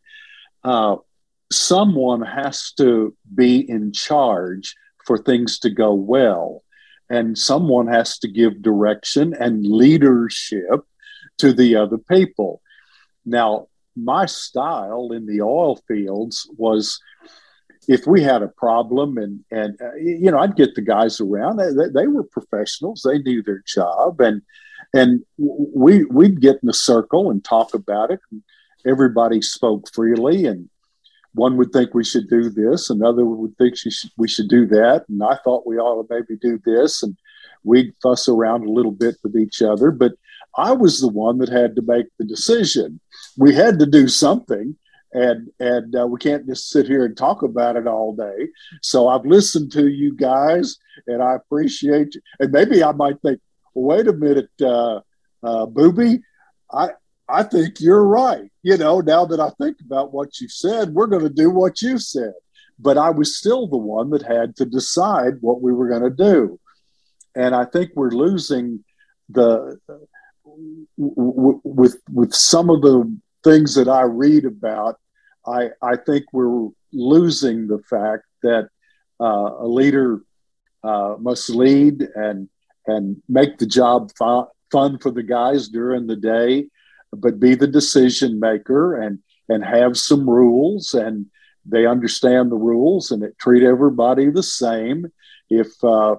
[0.63, 0.97] uh,
[1.51, 6.63] someone has to be in charge for things to go well.
[7.09, 10.81] And someone has to give direction and leadership
[11.37, 12.61] to the other people.
[13.25, 13.67] Now,
[13.97, 16.99] my style in the oil fields was
[17.87, 21.57] if we had a problem and and uh, you know I'd get the guys around.
[21.57, 23.01] They, they, were professionals.
[23.03, 24.19] They knew their job.
[24.21, 24.41] And
[24.93, 28.19] and we we'd get in a circle and talk about it.
[28.85, 30.69] Everybody spoke freely and
[31.33, 32.89] one would think we should do this.
[32.89, 35.05] Another would think should, we should do that.
[35.07, 37.03] And I thought we ought to maybe do this.
[37.03, 37.15] And
[37.63, 39.91] we'd fuss around a little bit with each other.
[39.91, 40.13] But
[40.57, 42.99] I was the one that had to make the decision.
[43.37, 44.75] We had to do something,
[45.13, 48.49] and and uh, we can't just sit here and talk about it all day.
[48.81, 52.21] So I've listened to you guys, and I appreciate you.
[52.39, 53.39] And maybe I might think,
[53.73, 55.01] wait a minute, uh,
[55.43, 56.21] uh, Booby,
[56.71, 56.89] I
[57.29, 58.49] I think you're right.
[58.63, 61.81] You know, now that I think about what you said, we're going to do what
[61.81, 62.33] you said.
[62.79, 66.09] But I was still the one that had to decide what we were going to
[66.09, 66.59] do.
[67.35, 68.83] And I think we're losing
[69.29, 69.79] the
[70.97, 74.99] with with some of the things that I read about.
[75.45, 78.69] I I think we're losing the fact that
[79.19, 80.21] uh, a leader
[80.83, 82.49] uh, must lead and
[82.85, 86.67] and make the job fun for the guys during the day,
[87.11, 91.25] but be the decision maker and and have some rules and
[91.65, 95.05] they understand the rules and it treat everybody the same.
[95.49, 96.15] If uh,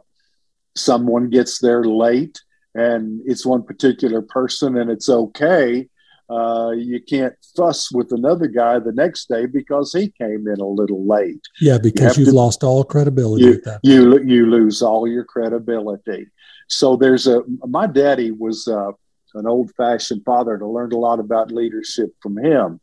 [0.77, 2.39] someone gets there late
[2.79, 5.89] and it's one particular person and it's okay,
[6.31, 10.67] uh, you can't fuss with another guy the next day because he came in a
[10.67, 11.41] little late.
[11.61, 13.45] Yeah, because you have lost all credibility.
[13.45, 16.27] You, you you lose all your credibility.
[16.69, 18.93] So there's a my daddy was uh,
[19.35, 22.81] an old fashioned father, and I learned a lot about leadership from him.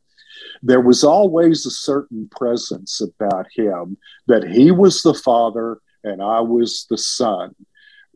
[0.63, 6.39] There was always a certain presence about him that he was the father and I
[6.39, 7.55] was the son.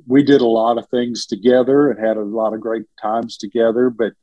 [0.08, 3.90] We did a lot of things together and had a lot of great times together,
[3.90, 4.14] but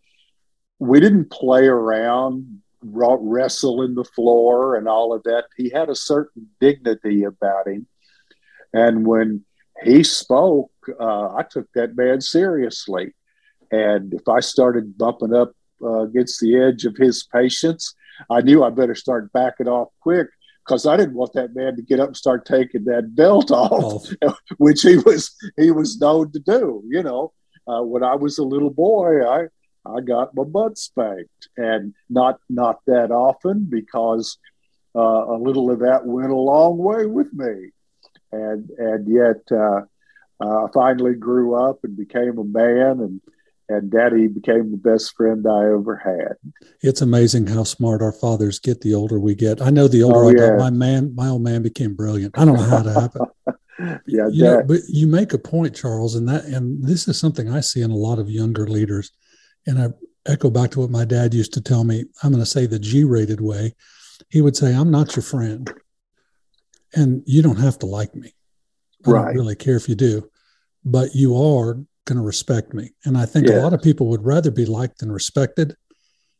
[0.78, 5.44] we didn't play around, wrestle in the floor, and all of that.
[5.56, 7.86] He had a certain dignity about him.
[8.72, 9.44] And when
[9.82, 10.70] he spoke,
[11.00, 13.14] uh, I took that man seriously.
[13.70, 15.52] And if I started bumping up
[15.82, 17.94] uh, against the edge of his patience,
[18.30, 20.28] I knew I better start backing off quick
[20.66, 24.06] because I didn't want that man to get up and start taking that belt off,
[24.22, 24.36] oh.
[24.58, 26.82] which he was he was known to do.
[26.88, 27.32] You know,
[27.66, 29.46] uh, when I was a little boy, I
[29.86, 34.38] I got my butt spanked, and not not that often because
[34.94, 37.70] uh, a little of that went a long way with me,
[38.32, 39.82] and and yet uh,
[40.40, 43.20] uh, I finally grew up and became a man, and
[43.68, 46.68] and Daddy became the best friend I ever had.
[46.82, 49.60] It's amazing how smart our fathers get the older we get.
[49.60, 52.38] I know the older oh, I got, my man, my old man became brilliant.
[52.38, 53.26] I don't know how that happened.
[54.06, 57.50] yeah, you know, but you make a point, Charles, and that and this is something
[57.50, 59.10] I see in a lot of younger leaders
[59.66, 59.88] and I
[60.26, 62.04] echo back to what my dad used to tell me.
[62.22, 63.74] I'm going to say the G rated way.
[64.30, 65.70] He would say, I'm not your friend.
[66.94, 68.32] And you don't have to like me.
[69.06, 69.26] I right.
[69.26, 70.30] don't really care if you do,
[70.84, 72.90] but you are going to respect me.
[73.04, 73.60] And I think yeah.
[73.60, 75.76] a lot of people would rather be liked than respected.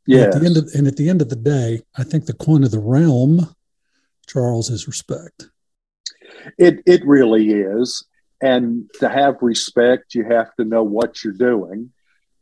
[0.06, 0.22] Yeah.
[0.22, 2.64] At the end of, and at the end of the day, I think the coin
[2.64, 3.54] of the realm,
[4.26, 5.50] Charles, is respect.
[6.58, 8.04] It it really is.
[8.40, 11.92] And to have respect, you have to know what you're doing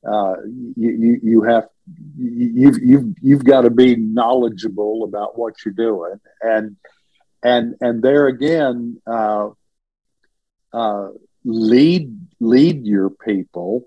[0.06, 0.34] uh,
[0.76, 1.68] you, you, you have
[2.16, 6.76] you've you've you've got to be knowledgeable about what you're doing and
[7.42, 9.48] and and there again uh,
[10.72, 11.08] uh,
[11.44, 13.86] lead lead your people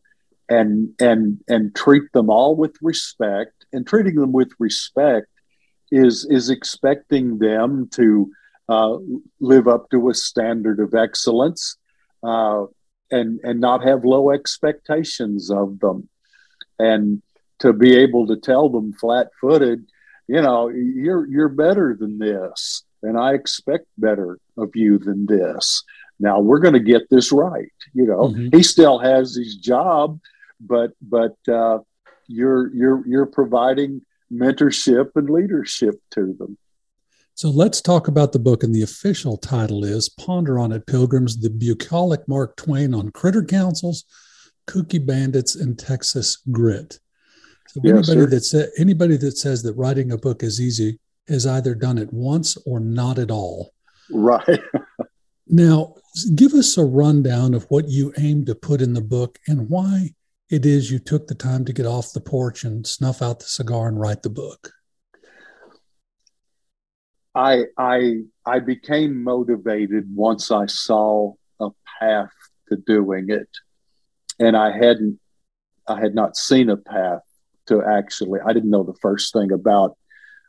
[0.49, 3.65] and and and treat them all with respect.
[3.73, 5.27] And treating them with respect
[5.91, 8.31] is is expecting them to
[8.69, 8.97] uh,
[9.39, 11.77] live up to a standard of excellence
[12.23, 12.65] uh,
[13.11, 16.09] and and not have low expectations of them.
[16.79, 17.21] And
[17.59, 19.85] to be able to tell them flat footed
[20.27, 25.83] you know you're you're better than this and i expect better of you than this
[26.19, 28.55] now we're going to get this right you know mm-hmm.
[28.55, 30.19] he still has his job
[30.59, 31.79] but but uh,
[32.27, 34.01] you're you're you're providing
[34.31, 36.57] mentorship and leadership to them
[37.37, 41.39] so let's talk about the book, and the official title is Ponder on It, Pilgrims,
[41.39, 44.05] the Bucolic Mark Twain on Critter Councils,
[44.67, 46.99] Kooky Bandits, and Texas Grit.
[47.67, 50.97] So yes, anybody that sa- anybody that says that writing a book is easy
[51.27, 53.71] has either done it once or not at all.
[54.09, 54.59] Right.
[55.49, 55.95] now,
[56.35, 60.11] give us a rundown of what you aim to put in the book and why
[60.49, 63.45] it is you took the time to get off the porch and snuff out the
[63.45, 64.71] cigar and write the book.
[67.35, 71.69] I I I became motivated once I saw a
[71.99, 72.31] path
[72.69, 73.49] to doing it,
[74.39, 75.19] and I hadn't
[75.87, 77.21] I had not seen a path
[77.67, 78.39] to actually.
[78.43, 79.97] I didn't know the first thing about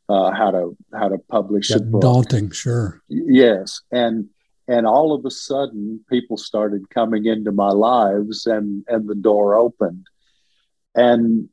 [0.09, 2.01] uh, how to how to publish yeah, a book.
[2.01, 3.03] Daunting, sure.
[3.09, 4.29] Yes, and
[4.69, 9.57] and all of a sudden, people started coming into my lives, and and the door
[9.57, 10.07] opened,
[10.95, 11.49] and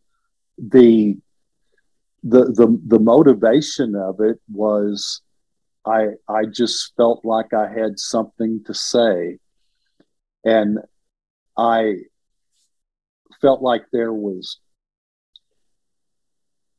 [0.57, 1.17] the
[2.23, 5.21] the the the motivation of it was
[5.85, 9.39] I I just felt like I had something to say,
[10.43, 10.79] and
[11.57, 11.95] I
[13.41, 14.59] felt like there was.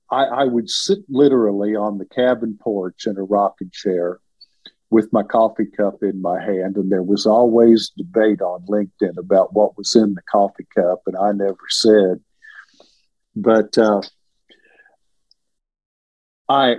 [0.09, 4.21] I, I would sit literally on the cabin porch in a rocking chair
[4.91, 9.53] with my coffee cup in my hand, and there was always debate on LinkedIn about
[9.53, 12.21] what was in the coffee cup, and I never said.
[13.35, 14.03] But uh,
[16.49, 16.77] I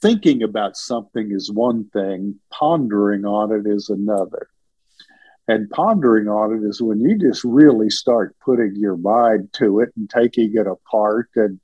[0.00, 4.48] thinking about something is one thing, pondering on it is another.
[5.48, 9.90] And pondering on it is when you just really start putting your mind to it
[9.96, 11.58] and taking it apart and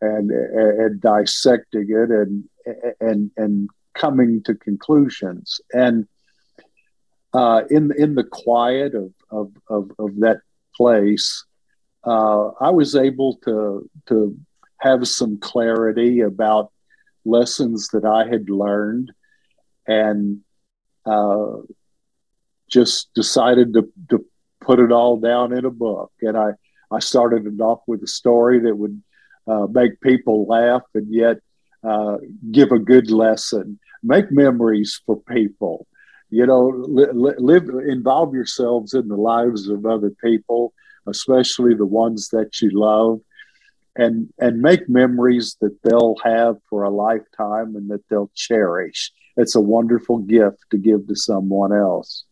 [0.00, 2.44] and and dissecting it and
[3.00, 5.60] and and coming to conclusions.
[5.72, 6.06] And
[7.32, 10.40] uh, in in the quiet of of of, of that
[10.76, 11.44] place,
[12.04, 14.36] uh, I was able to to
[14.78, 16.72] have some clarity about
[17.24, 19.12] lessons that I had learned,
[19.86, 20.40] and
[21.06, 21.56] uh,
[22.68, 24.24] just decided to to
[24.60, 26.12] put it all down in a book.
[26.20, 26.52] And I
[26.90, 29.02] I started it off with a story that would
[29.46, 31.38] uh, make people laugh and yet
[31.84, 32.16] uh,
[32.50, 35.86] give a good lesson, make memories for people
[36.30, 40.72] you know li- live involve yourselves in the lives of other people
[41.06, 43.20] especially the ones that you love
[43.96, 49.12] and and make memories that they'll have for a lifetime and that they'll cherish.
[49.36, 52.24] It's a wonderful gift to give to someone else.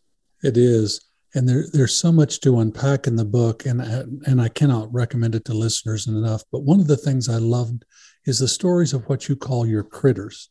[0.43, 1.01] It is.
[1.33, 3.81] And there, there's so much to unpack in the book and
[4.25, 7.85] and I cannot recommend it to listeners enough but one of the things I loved
[8.25, 10.49] is the stories of what you call your critters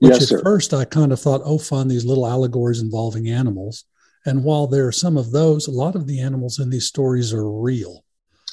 [0.00, 0.42] which yes, at sir.
[0.42, 3.84] first I kind of thought, oh, fun, these little allegories involving animals.
[4.26, 7.32] And while there are some of those, a lot of the animals in these stories
[7.32, 8.04] are real.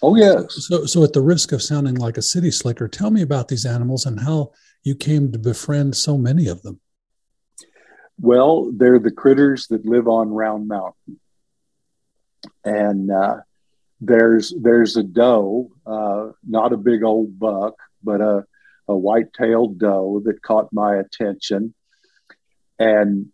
[0.01, 0.67] Oh, yes.
[0.67, 3.65] So, so at the risk of sounding like a city slicker, tell me about these
[3.65, 4.51] animals and how
[4.83, 6.79] you came to befriend so many of them.
[8.19, 11.19] Well, they're the critters that live on Round Mountain.
[12.63, 13.37] And uh,
[13.99, 17.75] there's there's a doe, uh, not a big old buck,
[18.05, 18.45] but a
[18.87, 21.73] a white-tailed doe that caught my attention,
[22.77, 23.27] and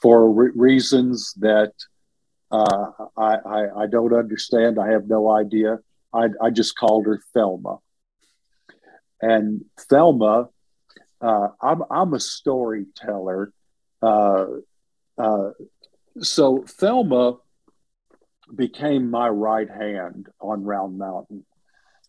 [0.00, 1.72] for re- reasons that
[2.50, 5.78] uh, I, I, I, don't understand, I have no idea.
[6.12, 7.78] I, I just called her Thelma,
[9.20, 10.48] and Thelma.
[11.20, 13.52] Uh, I'm I'm a storyteller,
[14.02, 14.46] uh,
[15.18, 15.50] uh
[16.20, 17.38] so Thelma
[18.54, 21.44] became my right hand on Round Mountain,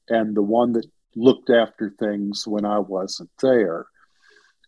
[0.09, 0.85] and the one that
[1.15, 3.87] looked after things when I wasn't there.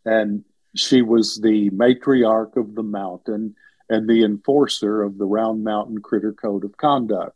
[0.05, 0.43] And
[0.75, 3.55] she was the matriarch of the mountain
[3.89, 7.35] and the enforcer of the Round Mountain Critter Code of Conduct.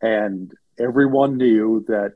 [0.00, 2.14] And everyone knew that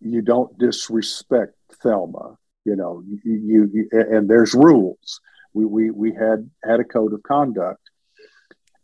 [0.00, 2.36] you don't disrespect Thelma.
[2.64, 5.20] You know, you, you and there's rules.
[5.54, 7.85] We, we, we had had a code of conduct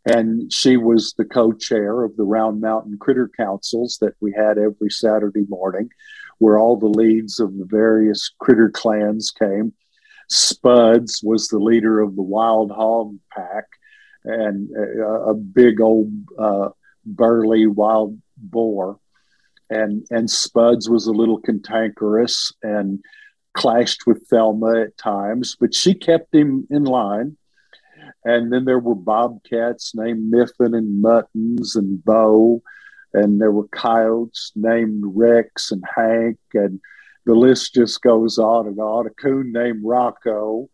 [0.05, 4.91] and she was the co-chair of the Round Mountain Critter Councils that we had every
[4.91, 5.91] Saturday morning,
[6.39, 9.73] where all the leads of the various critter clans came.
[10.29, 13.65] Spuds was the leader of the Wild Hog Pack,
[14.25, 16.71] and a, a big old uh,
[17.05, 18.99] burly wild boar.
[19.71, 23.01] And and Spuds was a little cantankerous and
[23.55, 27.37] clashed with Thelma at times, but she kept him in line
[28.25, 32.63] and then there were bobcats named Miffin and Muttons and Bo,
[33.13, 36.81] and there were coyotes named Rex and Hank, and
[37.27, 39.07] the list just goes on and on.
[39.07, 40.69] A coon named Rocco,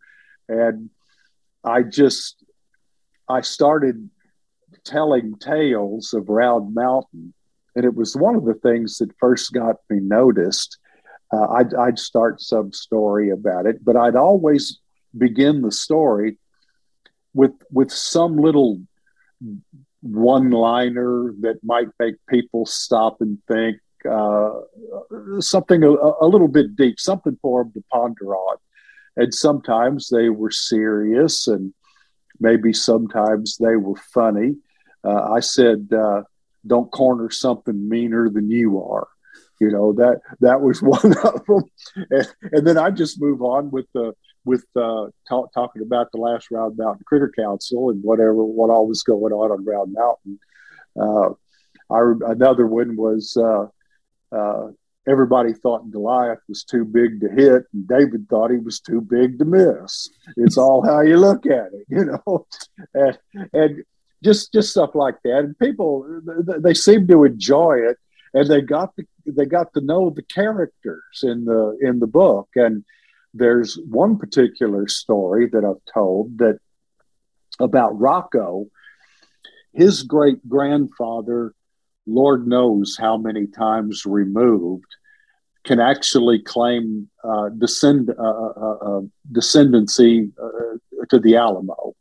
[0.49, 0.91] and
[1.65, 2.45] I just
[3.29, 4.11] I started
[4.85, 7.35] telling tales of Round Mountain,
[7.75, 10.79] and it was one of the things that first got me noticed.
[11.31, 14.81] Uh, I'd, I'd start some story about it, but I'd always
[15.17, 16.39] begin the story
[17.35, 18.81] with with some little
[20.01, 24.51] one liner that might make people stop and think uh,
[25.41, 28.57] something a, a, little bit deep, something for them to ponder on.
[29.17, 31.75] And sometimes they were serious, and
[32.39, 34.57] maybe sometimes they were funny.
[35.03, 36.23] Uh, I said, uh,
[36.67, 39.09] "Don't corner something meaner than you are."
[39.61, 41.65] You know that that was one of them,
[42.11, 44.13] and, and then I just move on with the
[44.45, 48.87] with uh, talk, talking about the last Round Mountain Critter Council and whatever what all
[48.87, 50.39] was going on on Round Mountain.
[50.99, 51.31] Uh,
[51.91, 53.67] I, another one was uh,
[54.35, 54.69] uh,
[55.09, 59.39] everybody thought Goliath was too big to hit, and David thought he was too big
[59.39, 60.11] to miss.
[60.37, 62.47] It's all how you look at it, you know,
[62.95, 63.19] and,
[63.53, 63.85] and
[64.23, 65.39] just just stuff like that.
[65.39, 66.21] And people
[66.59, 67.97] they seem to enjoy it,
[68.35, 72.49] and they got the, they got to know the characters in the in the book
[72.55, 72.85] and
[73.35, 76.59] there's one particular story that I've told that
[77.59, 78.67] about Rocco.
[79.73, 81.55] His great grandfather,
[82.07, 84.87] Lord knows how many times removed,
[85.65, 89.01] can actually claim uh, descend, uh, uh, uh, uh
[89.31, 91.95] descendancy uh, to the Alamo.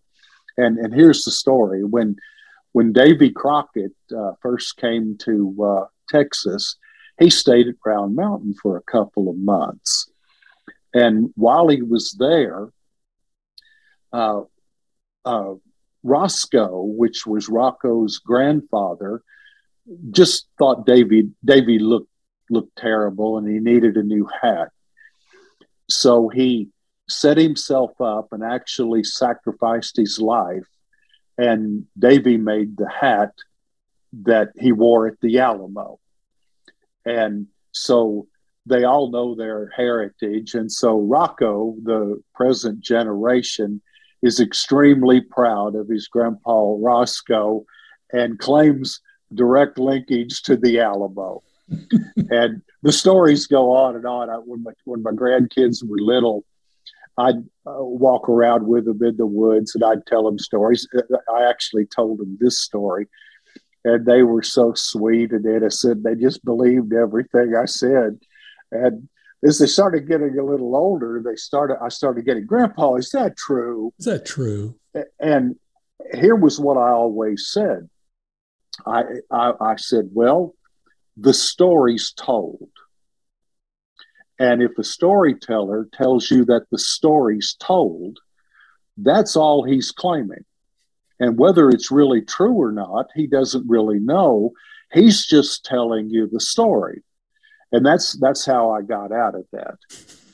[0.56, 2.16] And, and here's the story when
[2.72, 3.94] when Davy Crockett
[4.42, 6.78] first came to Texas.
[7.20, 10.08] He stayed at Round Mountain for a couple of months.
[10.94, 12.70] And while he was there,
[14.14, 14.42] uh,
[15.26, 15.54] uh,
[16.04, 19.22] Roscoe, which was Rocco's grandfather,
[20.12, 22.10] just thought Davy Davy looked
[22.50, 24.70] looked terrible and he needed a new hat.
[25.90, 26.70] So he
[27.10, 30.68] set himself up and actually sacrificed his life.
[31.38, 33.34] And Davy made the hat
[34.24, 36.00] that he wore at the Alamo.
[37.06, 38.28] And so
[38.68, 40.54] they all know their heritage.
[40.54, 43.82] And so Rocco, the present generation,
[44.22, 47.66] is extremely proud of his grandpa Roscoe
[48.12, 49.00] and claims
[49.34, 51.44] direct linkage to the Alamo.
[52.30, 54.30] and the stories go on and on.
[54.30, 56.46] I, when my when my grandkids were little,
[57.18, 60.88] I'd uh, walk around with them in the woods and I'd tell them stories.
[61.34, 63.08] I actually told them this story,
[63.84, 66.04] and they were so sweet and innocent.
[66.04, 68.20] They just believed everything I said.
[68.72, 69.10] And
[69.46, 71.78] as they started getting a little older, they started.
[71.82, 73.94] I started getting, Grandpa, is that true?
[74.00, 74.76] Is that true?
[75.20, 75.56] And
[76.14, 77.90] here was what I always said.
[78.86, 80.54] I, I, I said, well,
[81.16, 82.70] the story's told.
[84.40, 88.20] And if a storyteller tells you that the story's told,
[88.98, 90.46] that's all he's claiming.
[91.20, 94.52] And whether it's really true or not, he doesn't really know.
[94.94, 97.04] He's just telling you the story.
[97.72, 99.78] And that's that's how I got out of that.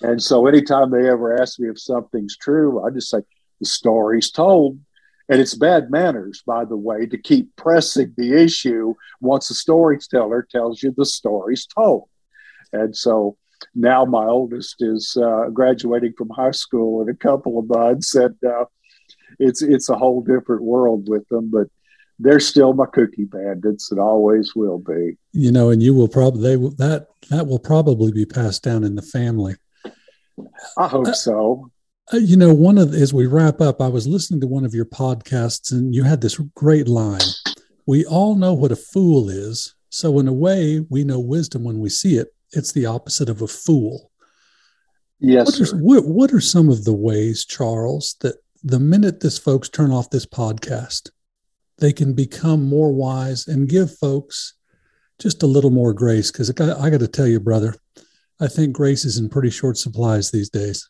[0.02, 3.20] And so anytime they ever ask me if something's true, I just say
[3.60, 4.80] the story's told.
[5.30, 10.46] And it's bad manners, by the way, to keep pressing the issue once the storyteller
[10.52, 12.10] tells you the story's told.
[12.74, 13.38] And so
[13.74, 18.36] now my oldest is uh, graduating from high school in a couple of months, and
[18.44, 18.66] uh,
[19.40, 21.50] it's it's a whole different world with them.
[21.50, 21.68] But
[22.24, 25.18] they're still my cookie bandits, and always will be.
[25.32, 28.84] You know, and you will probably they will, that that will probably be passed down
[28.84, 29.56] in the family.
[30.78, 31.70] I hope uh, so.
[32.14, 34.74] Uh, you know, one of as we wrap up, I was listening to one of
[34.74, 37.22] your podcasts, and you had this great line.
[37.86, 41.80] We all know what a fool is, so in a way, we know wisdom when
[41.80, 44.12] we see it it's the opposite of a fool.
[45.20, 45.60] Yes.
[45.60, 49.70] What are, what, what are some of the ways, Charles, that the minute this folks
[49.70, 51.10] turn off this podcast,
[51.80, 54.54] they can become more wise and give folks
[55.20, 56.32] just a little more grace?
[56.32, 57.76] Because I, I got to tell you, brother,
[58.40, 60.90] I think grace is in pretty short supplies these days.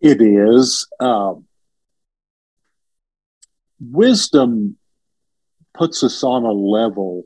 [0.00, 0.86] It is.
[0.98, 1.46] Um,
[3.80, 4.76] wisdom
[5.74, 7.24] puts us on a level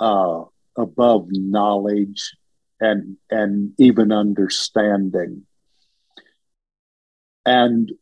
[0.00, 0.42] uh,
[0.76, 2.34] above knowledge
[2.80, 5.46] and and even understanding
[7.46, 7.92] and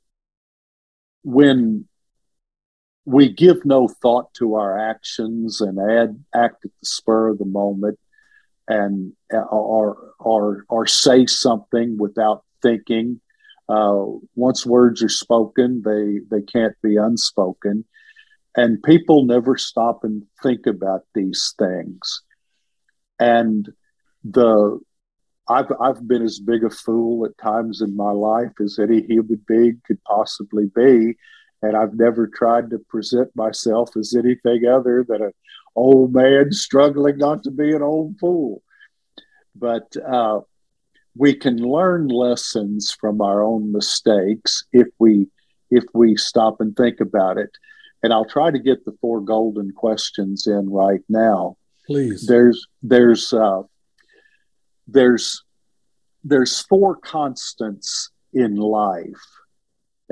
[1.22, 1.87] when
[3.05, 7.44] we give no thought to our actions and add, act at the spur of the
[7.44, 7.98] moment
[8.66, 13.20] and or or or say something without thinking.
[13.68, 17.84] Uh, once words are spoken they they can't be unspoken.
[18.57, 22.22] And people never stop and think about these things.
[23.18, 23.68] And
[24.22, 24.80] the
[25.48, 29.42] I've I've been as big a fool at times in my life as any human
[29.46, 31.16] being could possibly be,
[31.65, 35.33] and I've never tried to present myself as anything other than an
[35.75, 38.62] old man struggling not to be an old fool.
[39.57, 40.41] But uh,
[41.17, 45.29] we can learn lessons from our own mistakes if we
[45.71, 47.51] if we stop and think about it.
[48.03, 51.57] And I'll try to get the four golden questions in right now.
[51.87, 52.27] Please.
[52.27, 53.62] There's there's uh,
[54.87, 55.43] there's
[56.23, 59.25] there's four constants in life,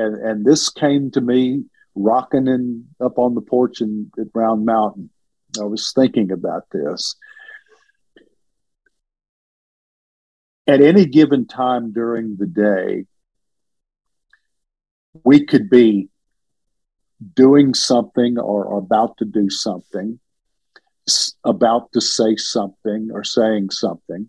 [0.02, 4.64] and and this came to me rocking in up on the porch in at Round
[4.64, 5.10] Mountain.
[5.60, 7.14] I was thinking about this.
[10.66, 13.04] At any given time during the day,
[15.24, 16.08] we could be
[17.34, 20.18] doing something or, or about to do something
[21.44, 24.28] about to say something or saying something.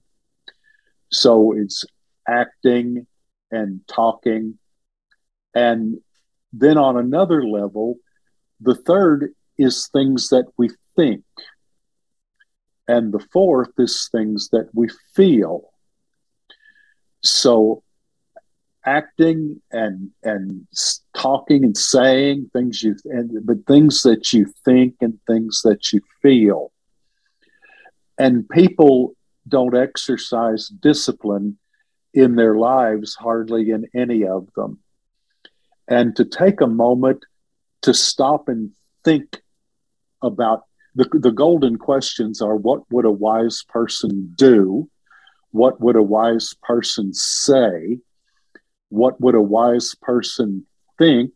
[1.12, 1.86] So it's
[2.28, 3.06] acting
[3.52, 4.58] and talking.
[5.56, 6.00] And
[6.52, 7.98] then on another level,
[8.60, 11.24] the third is things that we think.
[12.88, 15.70] And the fourth is things that we feel.
[17.24, 17.84] So
[18.86, 20.68] acting and and
[21.16, 26.02] talking and saying things you and but things that you think and things that you
[26.22, 26.72] feel
[28.18, 29.14] and people
[29.48, 31.58] don't exercise discipline
[32.14, 34.80] in their lives hardly in any of them
[35.88, 37.24] and to take a moment
[37.82, 38.72] to stop and
[39.04, 39.42] think
[40.22, 40.64] about
[40.96, 44.90] the, the golden questions are what would a wise person do?
[45.52, 48.00] What would a wise person say?
[48.90, 50.66] What would a wise person
[50.98, 51.34] think?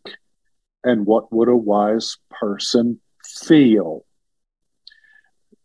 [0.83, 4.05] And what would a wise person feel?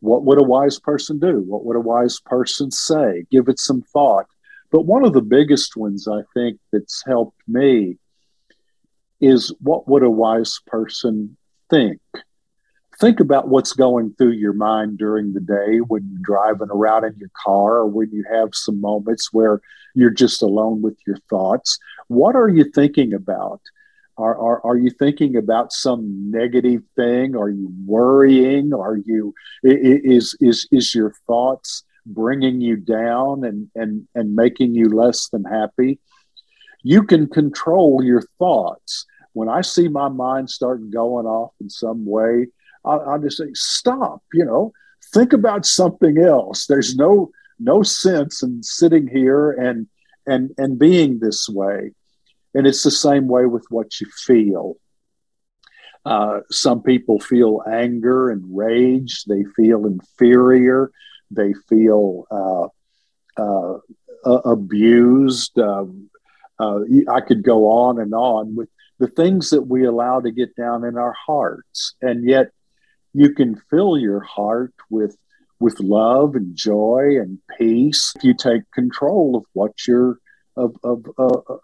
[0.01, 1.41] What would a wise person do?
[1.41, 3.25] What would a wise person say?
[3.31, 4.27] Give it some thought.
[4.73, 7.99] But one of the biggest ones I think that's helped me
[9.23, 11.37] is what would a wise person
[11.71, 12.01] think?
[13.01, 17.17] Think about what's going through your mind during the day when you're driving around in
[17.17, 19.61] your car or when you have some moments where
[19.95, 21.79] you're just alone with your thoughts.
[22.09, 23.61] What are you thinking about?
[24.19, 27.35] Are, are, are you thinking about some negative thing?
[27.35, 28.75] Are you worrying?
[28.75, 34.91] Are you is is is your thoughts bringing you down and and and making you
[34.91, 35.99] less than happy?
[36.83, 39.07] You can control your thoughts.
[39.33, 42.49] When I see my mind starting going off in some way,
[42.85, 44.23] I, I just say, stop.
[44.33, 44.73] You know,
[45.13, 46.67] think about something else.
[46.67, 49.87] There's no no sense in sitting here and
[50.27, 51.93] and and being this way
[52.55, 54.77] and it's the same way with what you feel.
[56.05, 59.25] Uh, some people feel anger and rage.
[59.25, 60.91] They feel inferior.
[61.31, 62.67] They feel uh,
[63.41, 63.79] uh,
[64.45, 65.59] abused.
[65.59, 66.11] Um,
[66.59, 66.81] uh,
[67.11, 68.69] I could go on and on with
[69.03, 72.53] the things that we allow to get down in our hearts, and yet
[73.13, 75.17] you can fill your heart with
[75.59, 80.21] with love and joy and peace if you take control of what you're
[80.57, 81.55] of of, uh,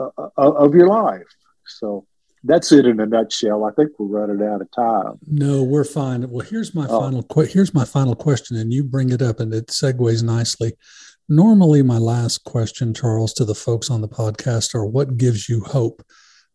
[0.00, 1.30] uh, uh, of your life.
[1.66, 2.04] So
[2.42, 3.64] that's it in a nutshell.
[3.64, 5.20] I think we're running out of time.
[5.24, 6.28] No, we're fine.
[6.28, 7.00] Well, here's my oh.
[7.00, 10.72] final que- here's my final question, and you bring it up, and it segues nicely.
[11.28, 15.60] Normally, my last question, Charles, to the folks on the podcast are what gives you
[15.60, 16.02] hope?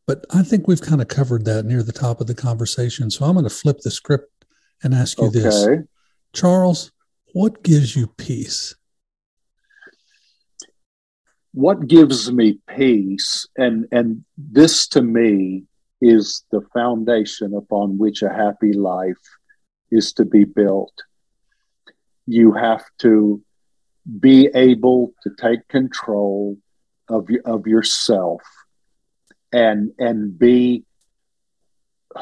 [0.06, 3.10] But I think we've kind of covered that near the top of the conversation.
[3.10, 4.46] So I'm going to flip the script
[4.84, 5.40] and ask you okay.
[5.40, 5.68] this.
[6.34, 6.92] Charles,
[7.34, 8.76] what gives you peace?
[11.54, 15.64] what gives me peace and and this to me
[16.02, 19.24] is the foundation upon which a happy life
[19.92, 20.94] is to be built
[22.26, 23.42] you have to
[24.20, 26.58] be able to take control
[27.10, 28.42] of of yourself
[29.54, 30.84] and and be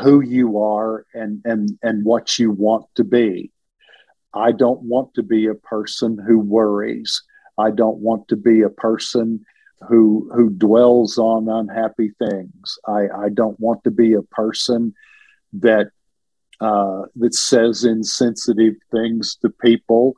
[0.02, 3.52] who you are and and and what you want to be
[4.34, 7.24] i don't want to be a person who worries
[7.58, 9.46] I don't want to be a person
[9.88, 12.78] who who dwells on unhappy things.
[12.88, 14.94] I, I don't want to be a person
[15.54, 15.88] that
[16.60, 20.16] uh, that says insensitive things to people.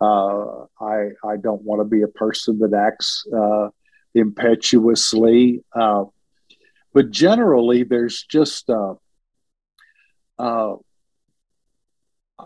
[0.00, 3.68] Uh, I I don't want to be a person that acts uh,
[4.14, 5.64] impetuously.
[5.74, 6.04] Uh,
[6.96, 8.94] but generally, there's just uh,
[10.38, 10.76] uh,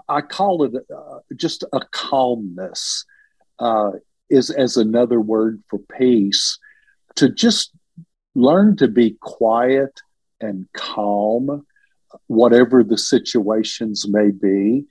[0.09, 0.73] I call it
[1.37, 3.05] just a calmness
[4.29, 6.59] is as another word for peace.
[7.15, 7.71] To just
[8.35, 10.01] learn to be quiet
[10.41, 11.65] and calm
[12.27, 14.85] whatever the situations may be.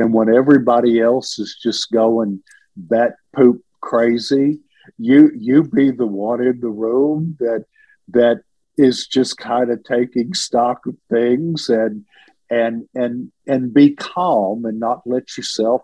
[0.00, 2.42] And when everybody else is just going
[2.74, 4.58] bat poop crazy
[4.98, 7.64] you you be the one in the room that
[8.08, 8.42] that
[8.80, 12.04] is just kind of taking stock of things and
[12.48, 15.82] and and and be calm and not let yourself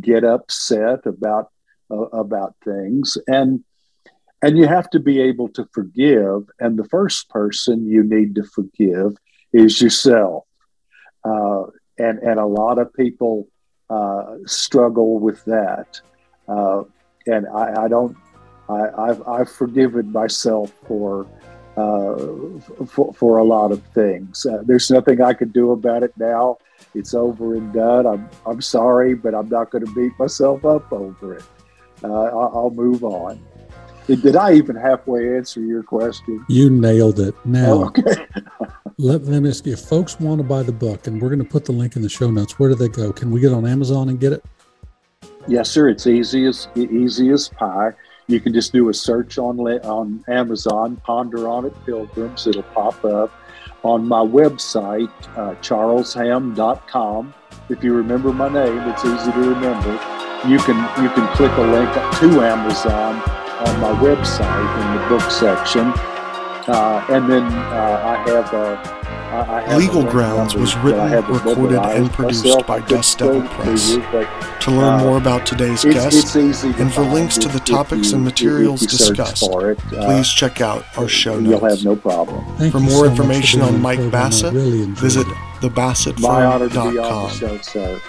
[0.00, 1.50] get upset about
[1.90, 3.18] uh, about things.
[3.26, 3.64] And
[4.42, 8.44] and you have to be able to forgive and the first person you need to
[8.44, 9.16] forgive
[9.52, 10.44] is yourself.
[11.24, 11.64] Uh,
[11.98, 13.48] and and a lot of people
[13.90, 16.00] uh, struggle with that.
[16.48, 16.82] Uh,
[17.26, 18.16] and I, I don't
[18.68, 21.26] I, have I've forgiven myself for
[21.76, 24.44] for, for a lot of things.
[24.46, 26.58] Uh, there's nothing I can do about it now.
[26.94, 28.06] It's over and done.
[28.06, 31.44] I'm, I'm sorry, but I'm not going to beat myself up over it
[32.04, 33.40] uh, I'll, I'll, move on.
[34.06, 36.44] Did, did, I even halfway answer your question?
[36.48, 37.34] You nailed it.
[37.44, 38.26] Now, okay.
[38.98, 41.40] let, let me ask you if folks want to buy the book, and we're going
[41.40, 43.12] to put the link in the show notes, where do they go?
[43.12, 44.44] Can we get on Amazon and get it?
[45.48, 45.88] Yes, sir.
[45.88, 47.92] It's easy as easy as pie.
[48.28, 52.46] You can just do a search on on Amazon, ponder on it, pilgrims.
[52.46, 53.32] It'll pop up
[53.82, 57.34] on my website, uh, charlesham.com.
[57.68, 61.62] If you remember my name, it's easy to remember you can you can click a
[61.62, 63.16] link to Amazon
[63.66, 65.86] on my website in the book section,
[66.68, 69.05] uh, and then uh, I have a.
[69.42, 73.90] I Legal Grounds was written, recorded, and produced by Dust Devil Press.
[73.90, 74.00] You,
[74.60, 78.10] to learn uh, more about today's it's, guest it's and for links to the topics
[78.10, 81.50] you, and materials discussed, it, uh, please check out our show notes.
[81.50, 82.44] You'll have no problem.
[82.56, 85.26] Thank for more so information on Mike Bassett, really visit
[85.60, 88.00] thebassettfirm.com.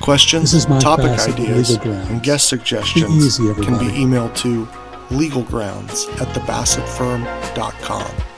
[0.00, 4.66] Questions, topic Bassett ideas, and guest suggestions be can be emailed to
[5.08, 8.35] legalgrounds at thebassettfirm.com.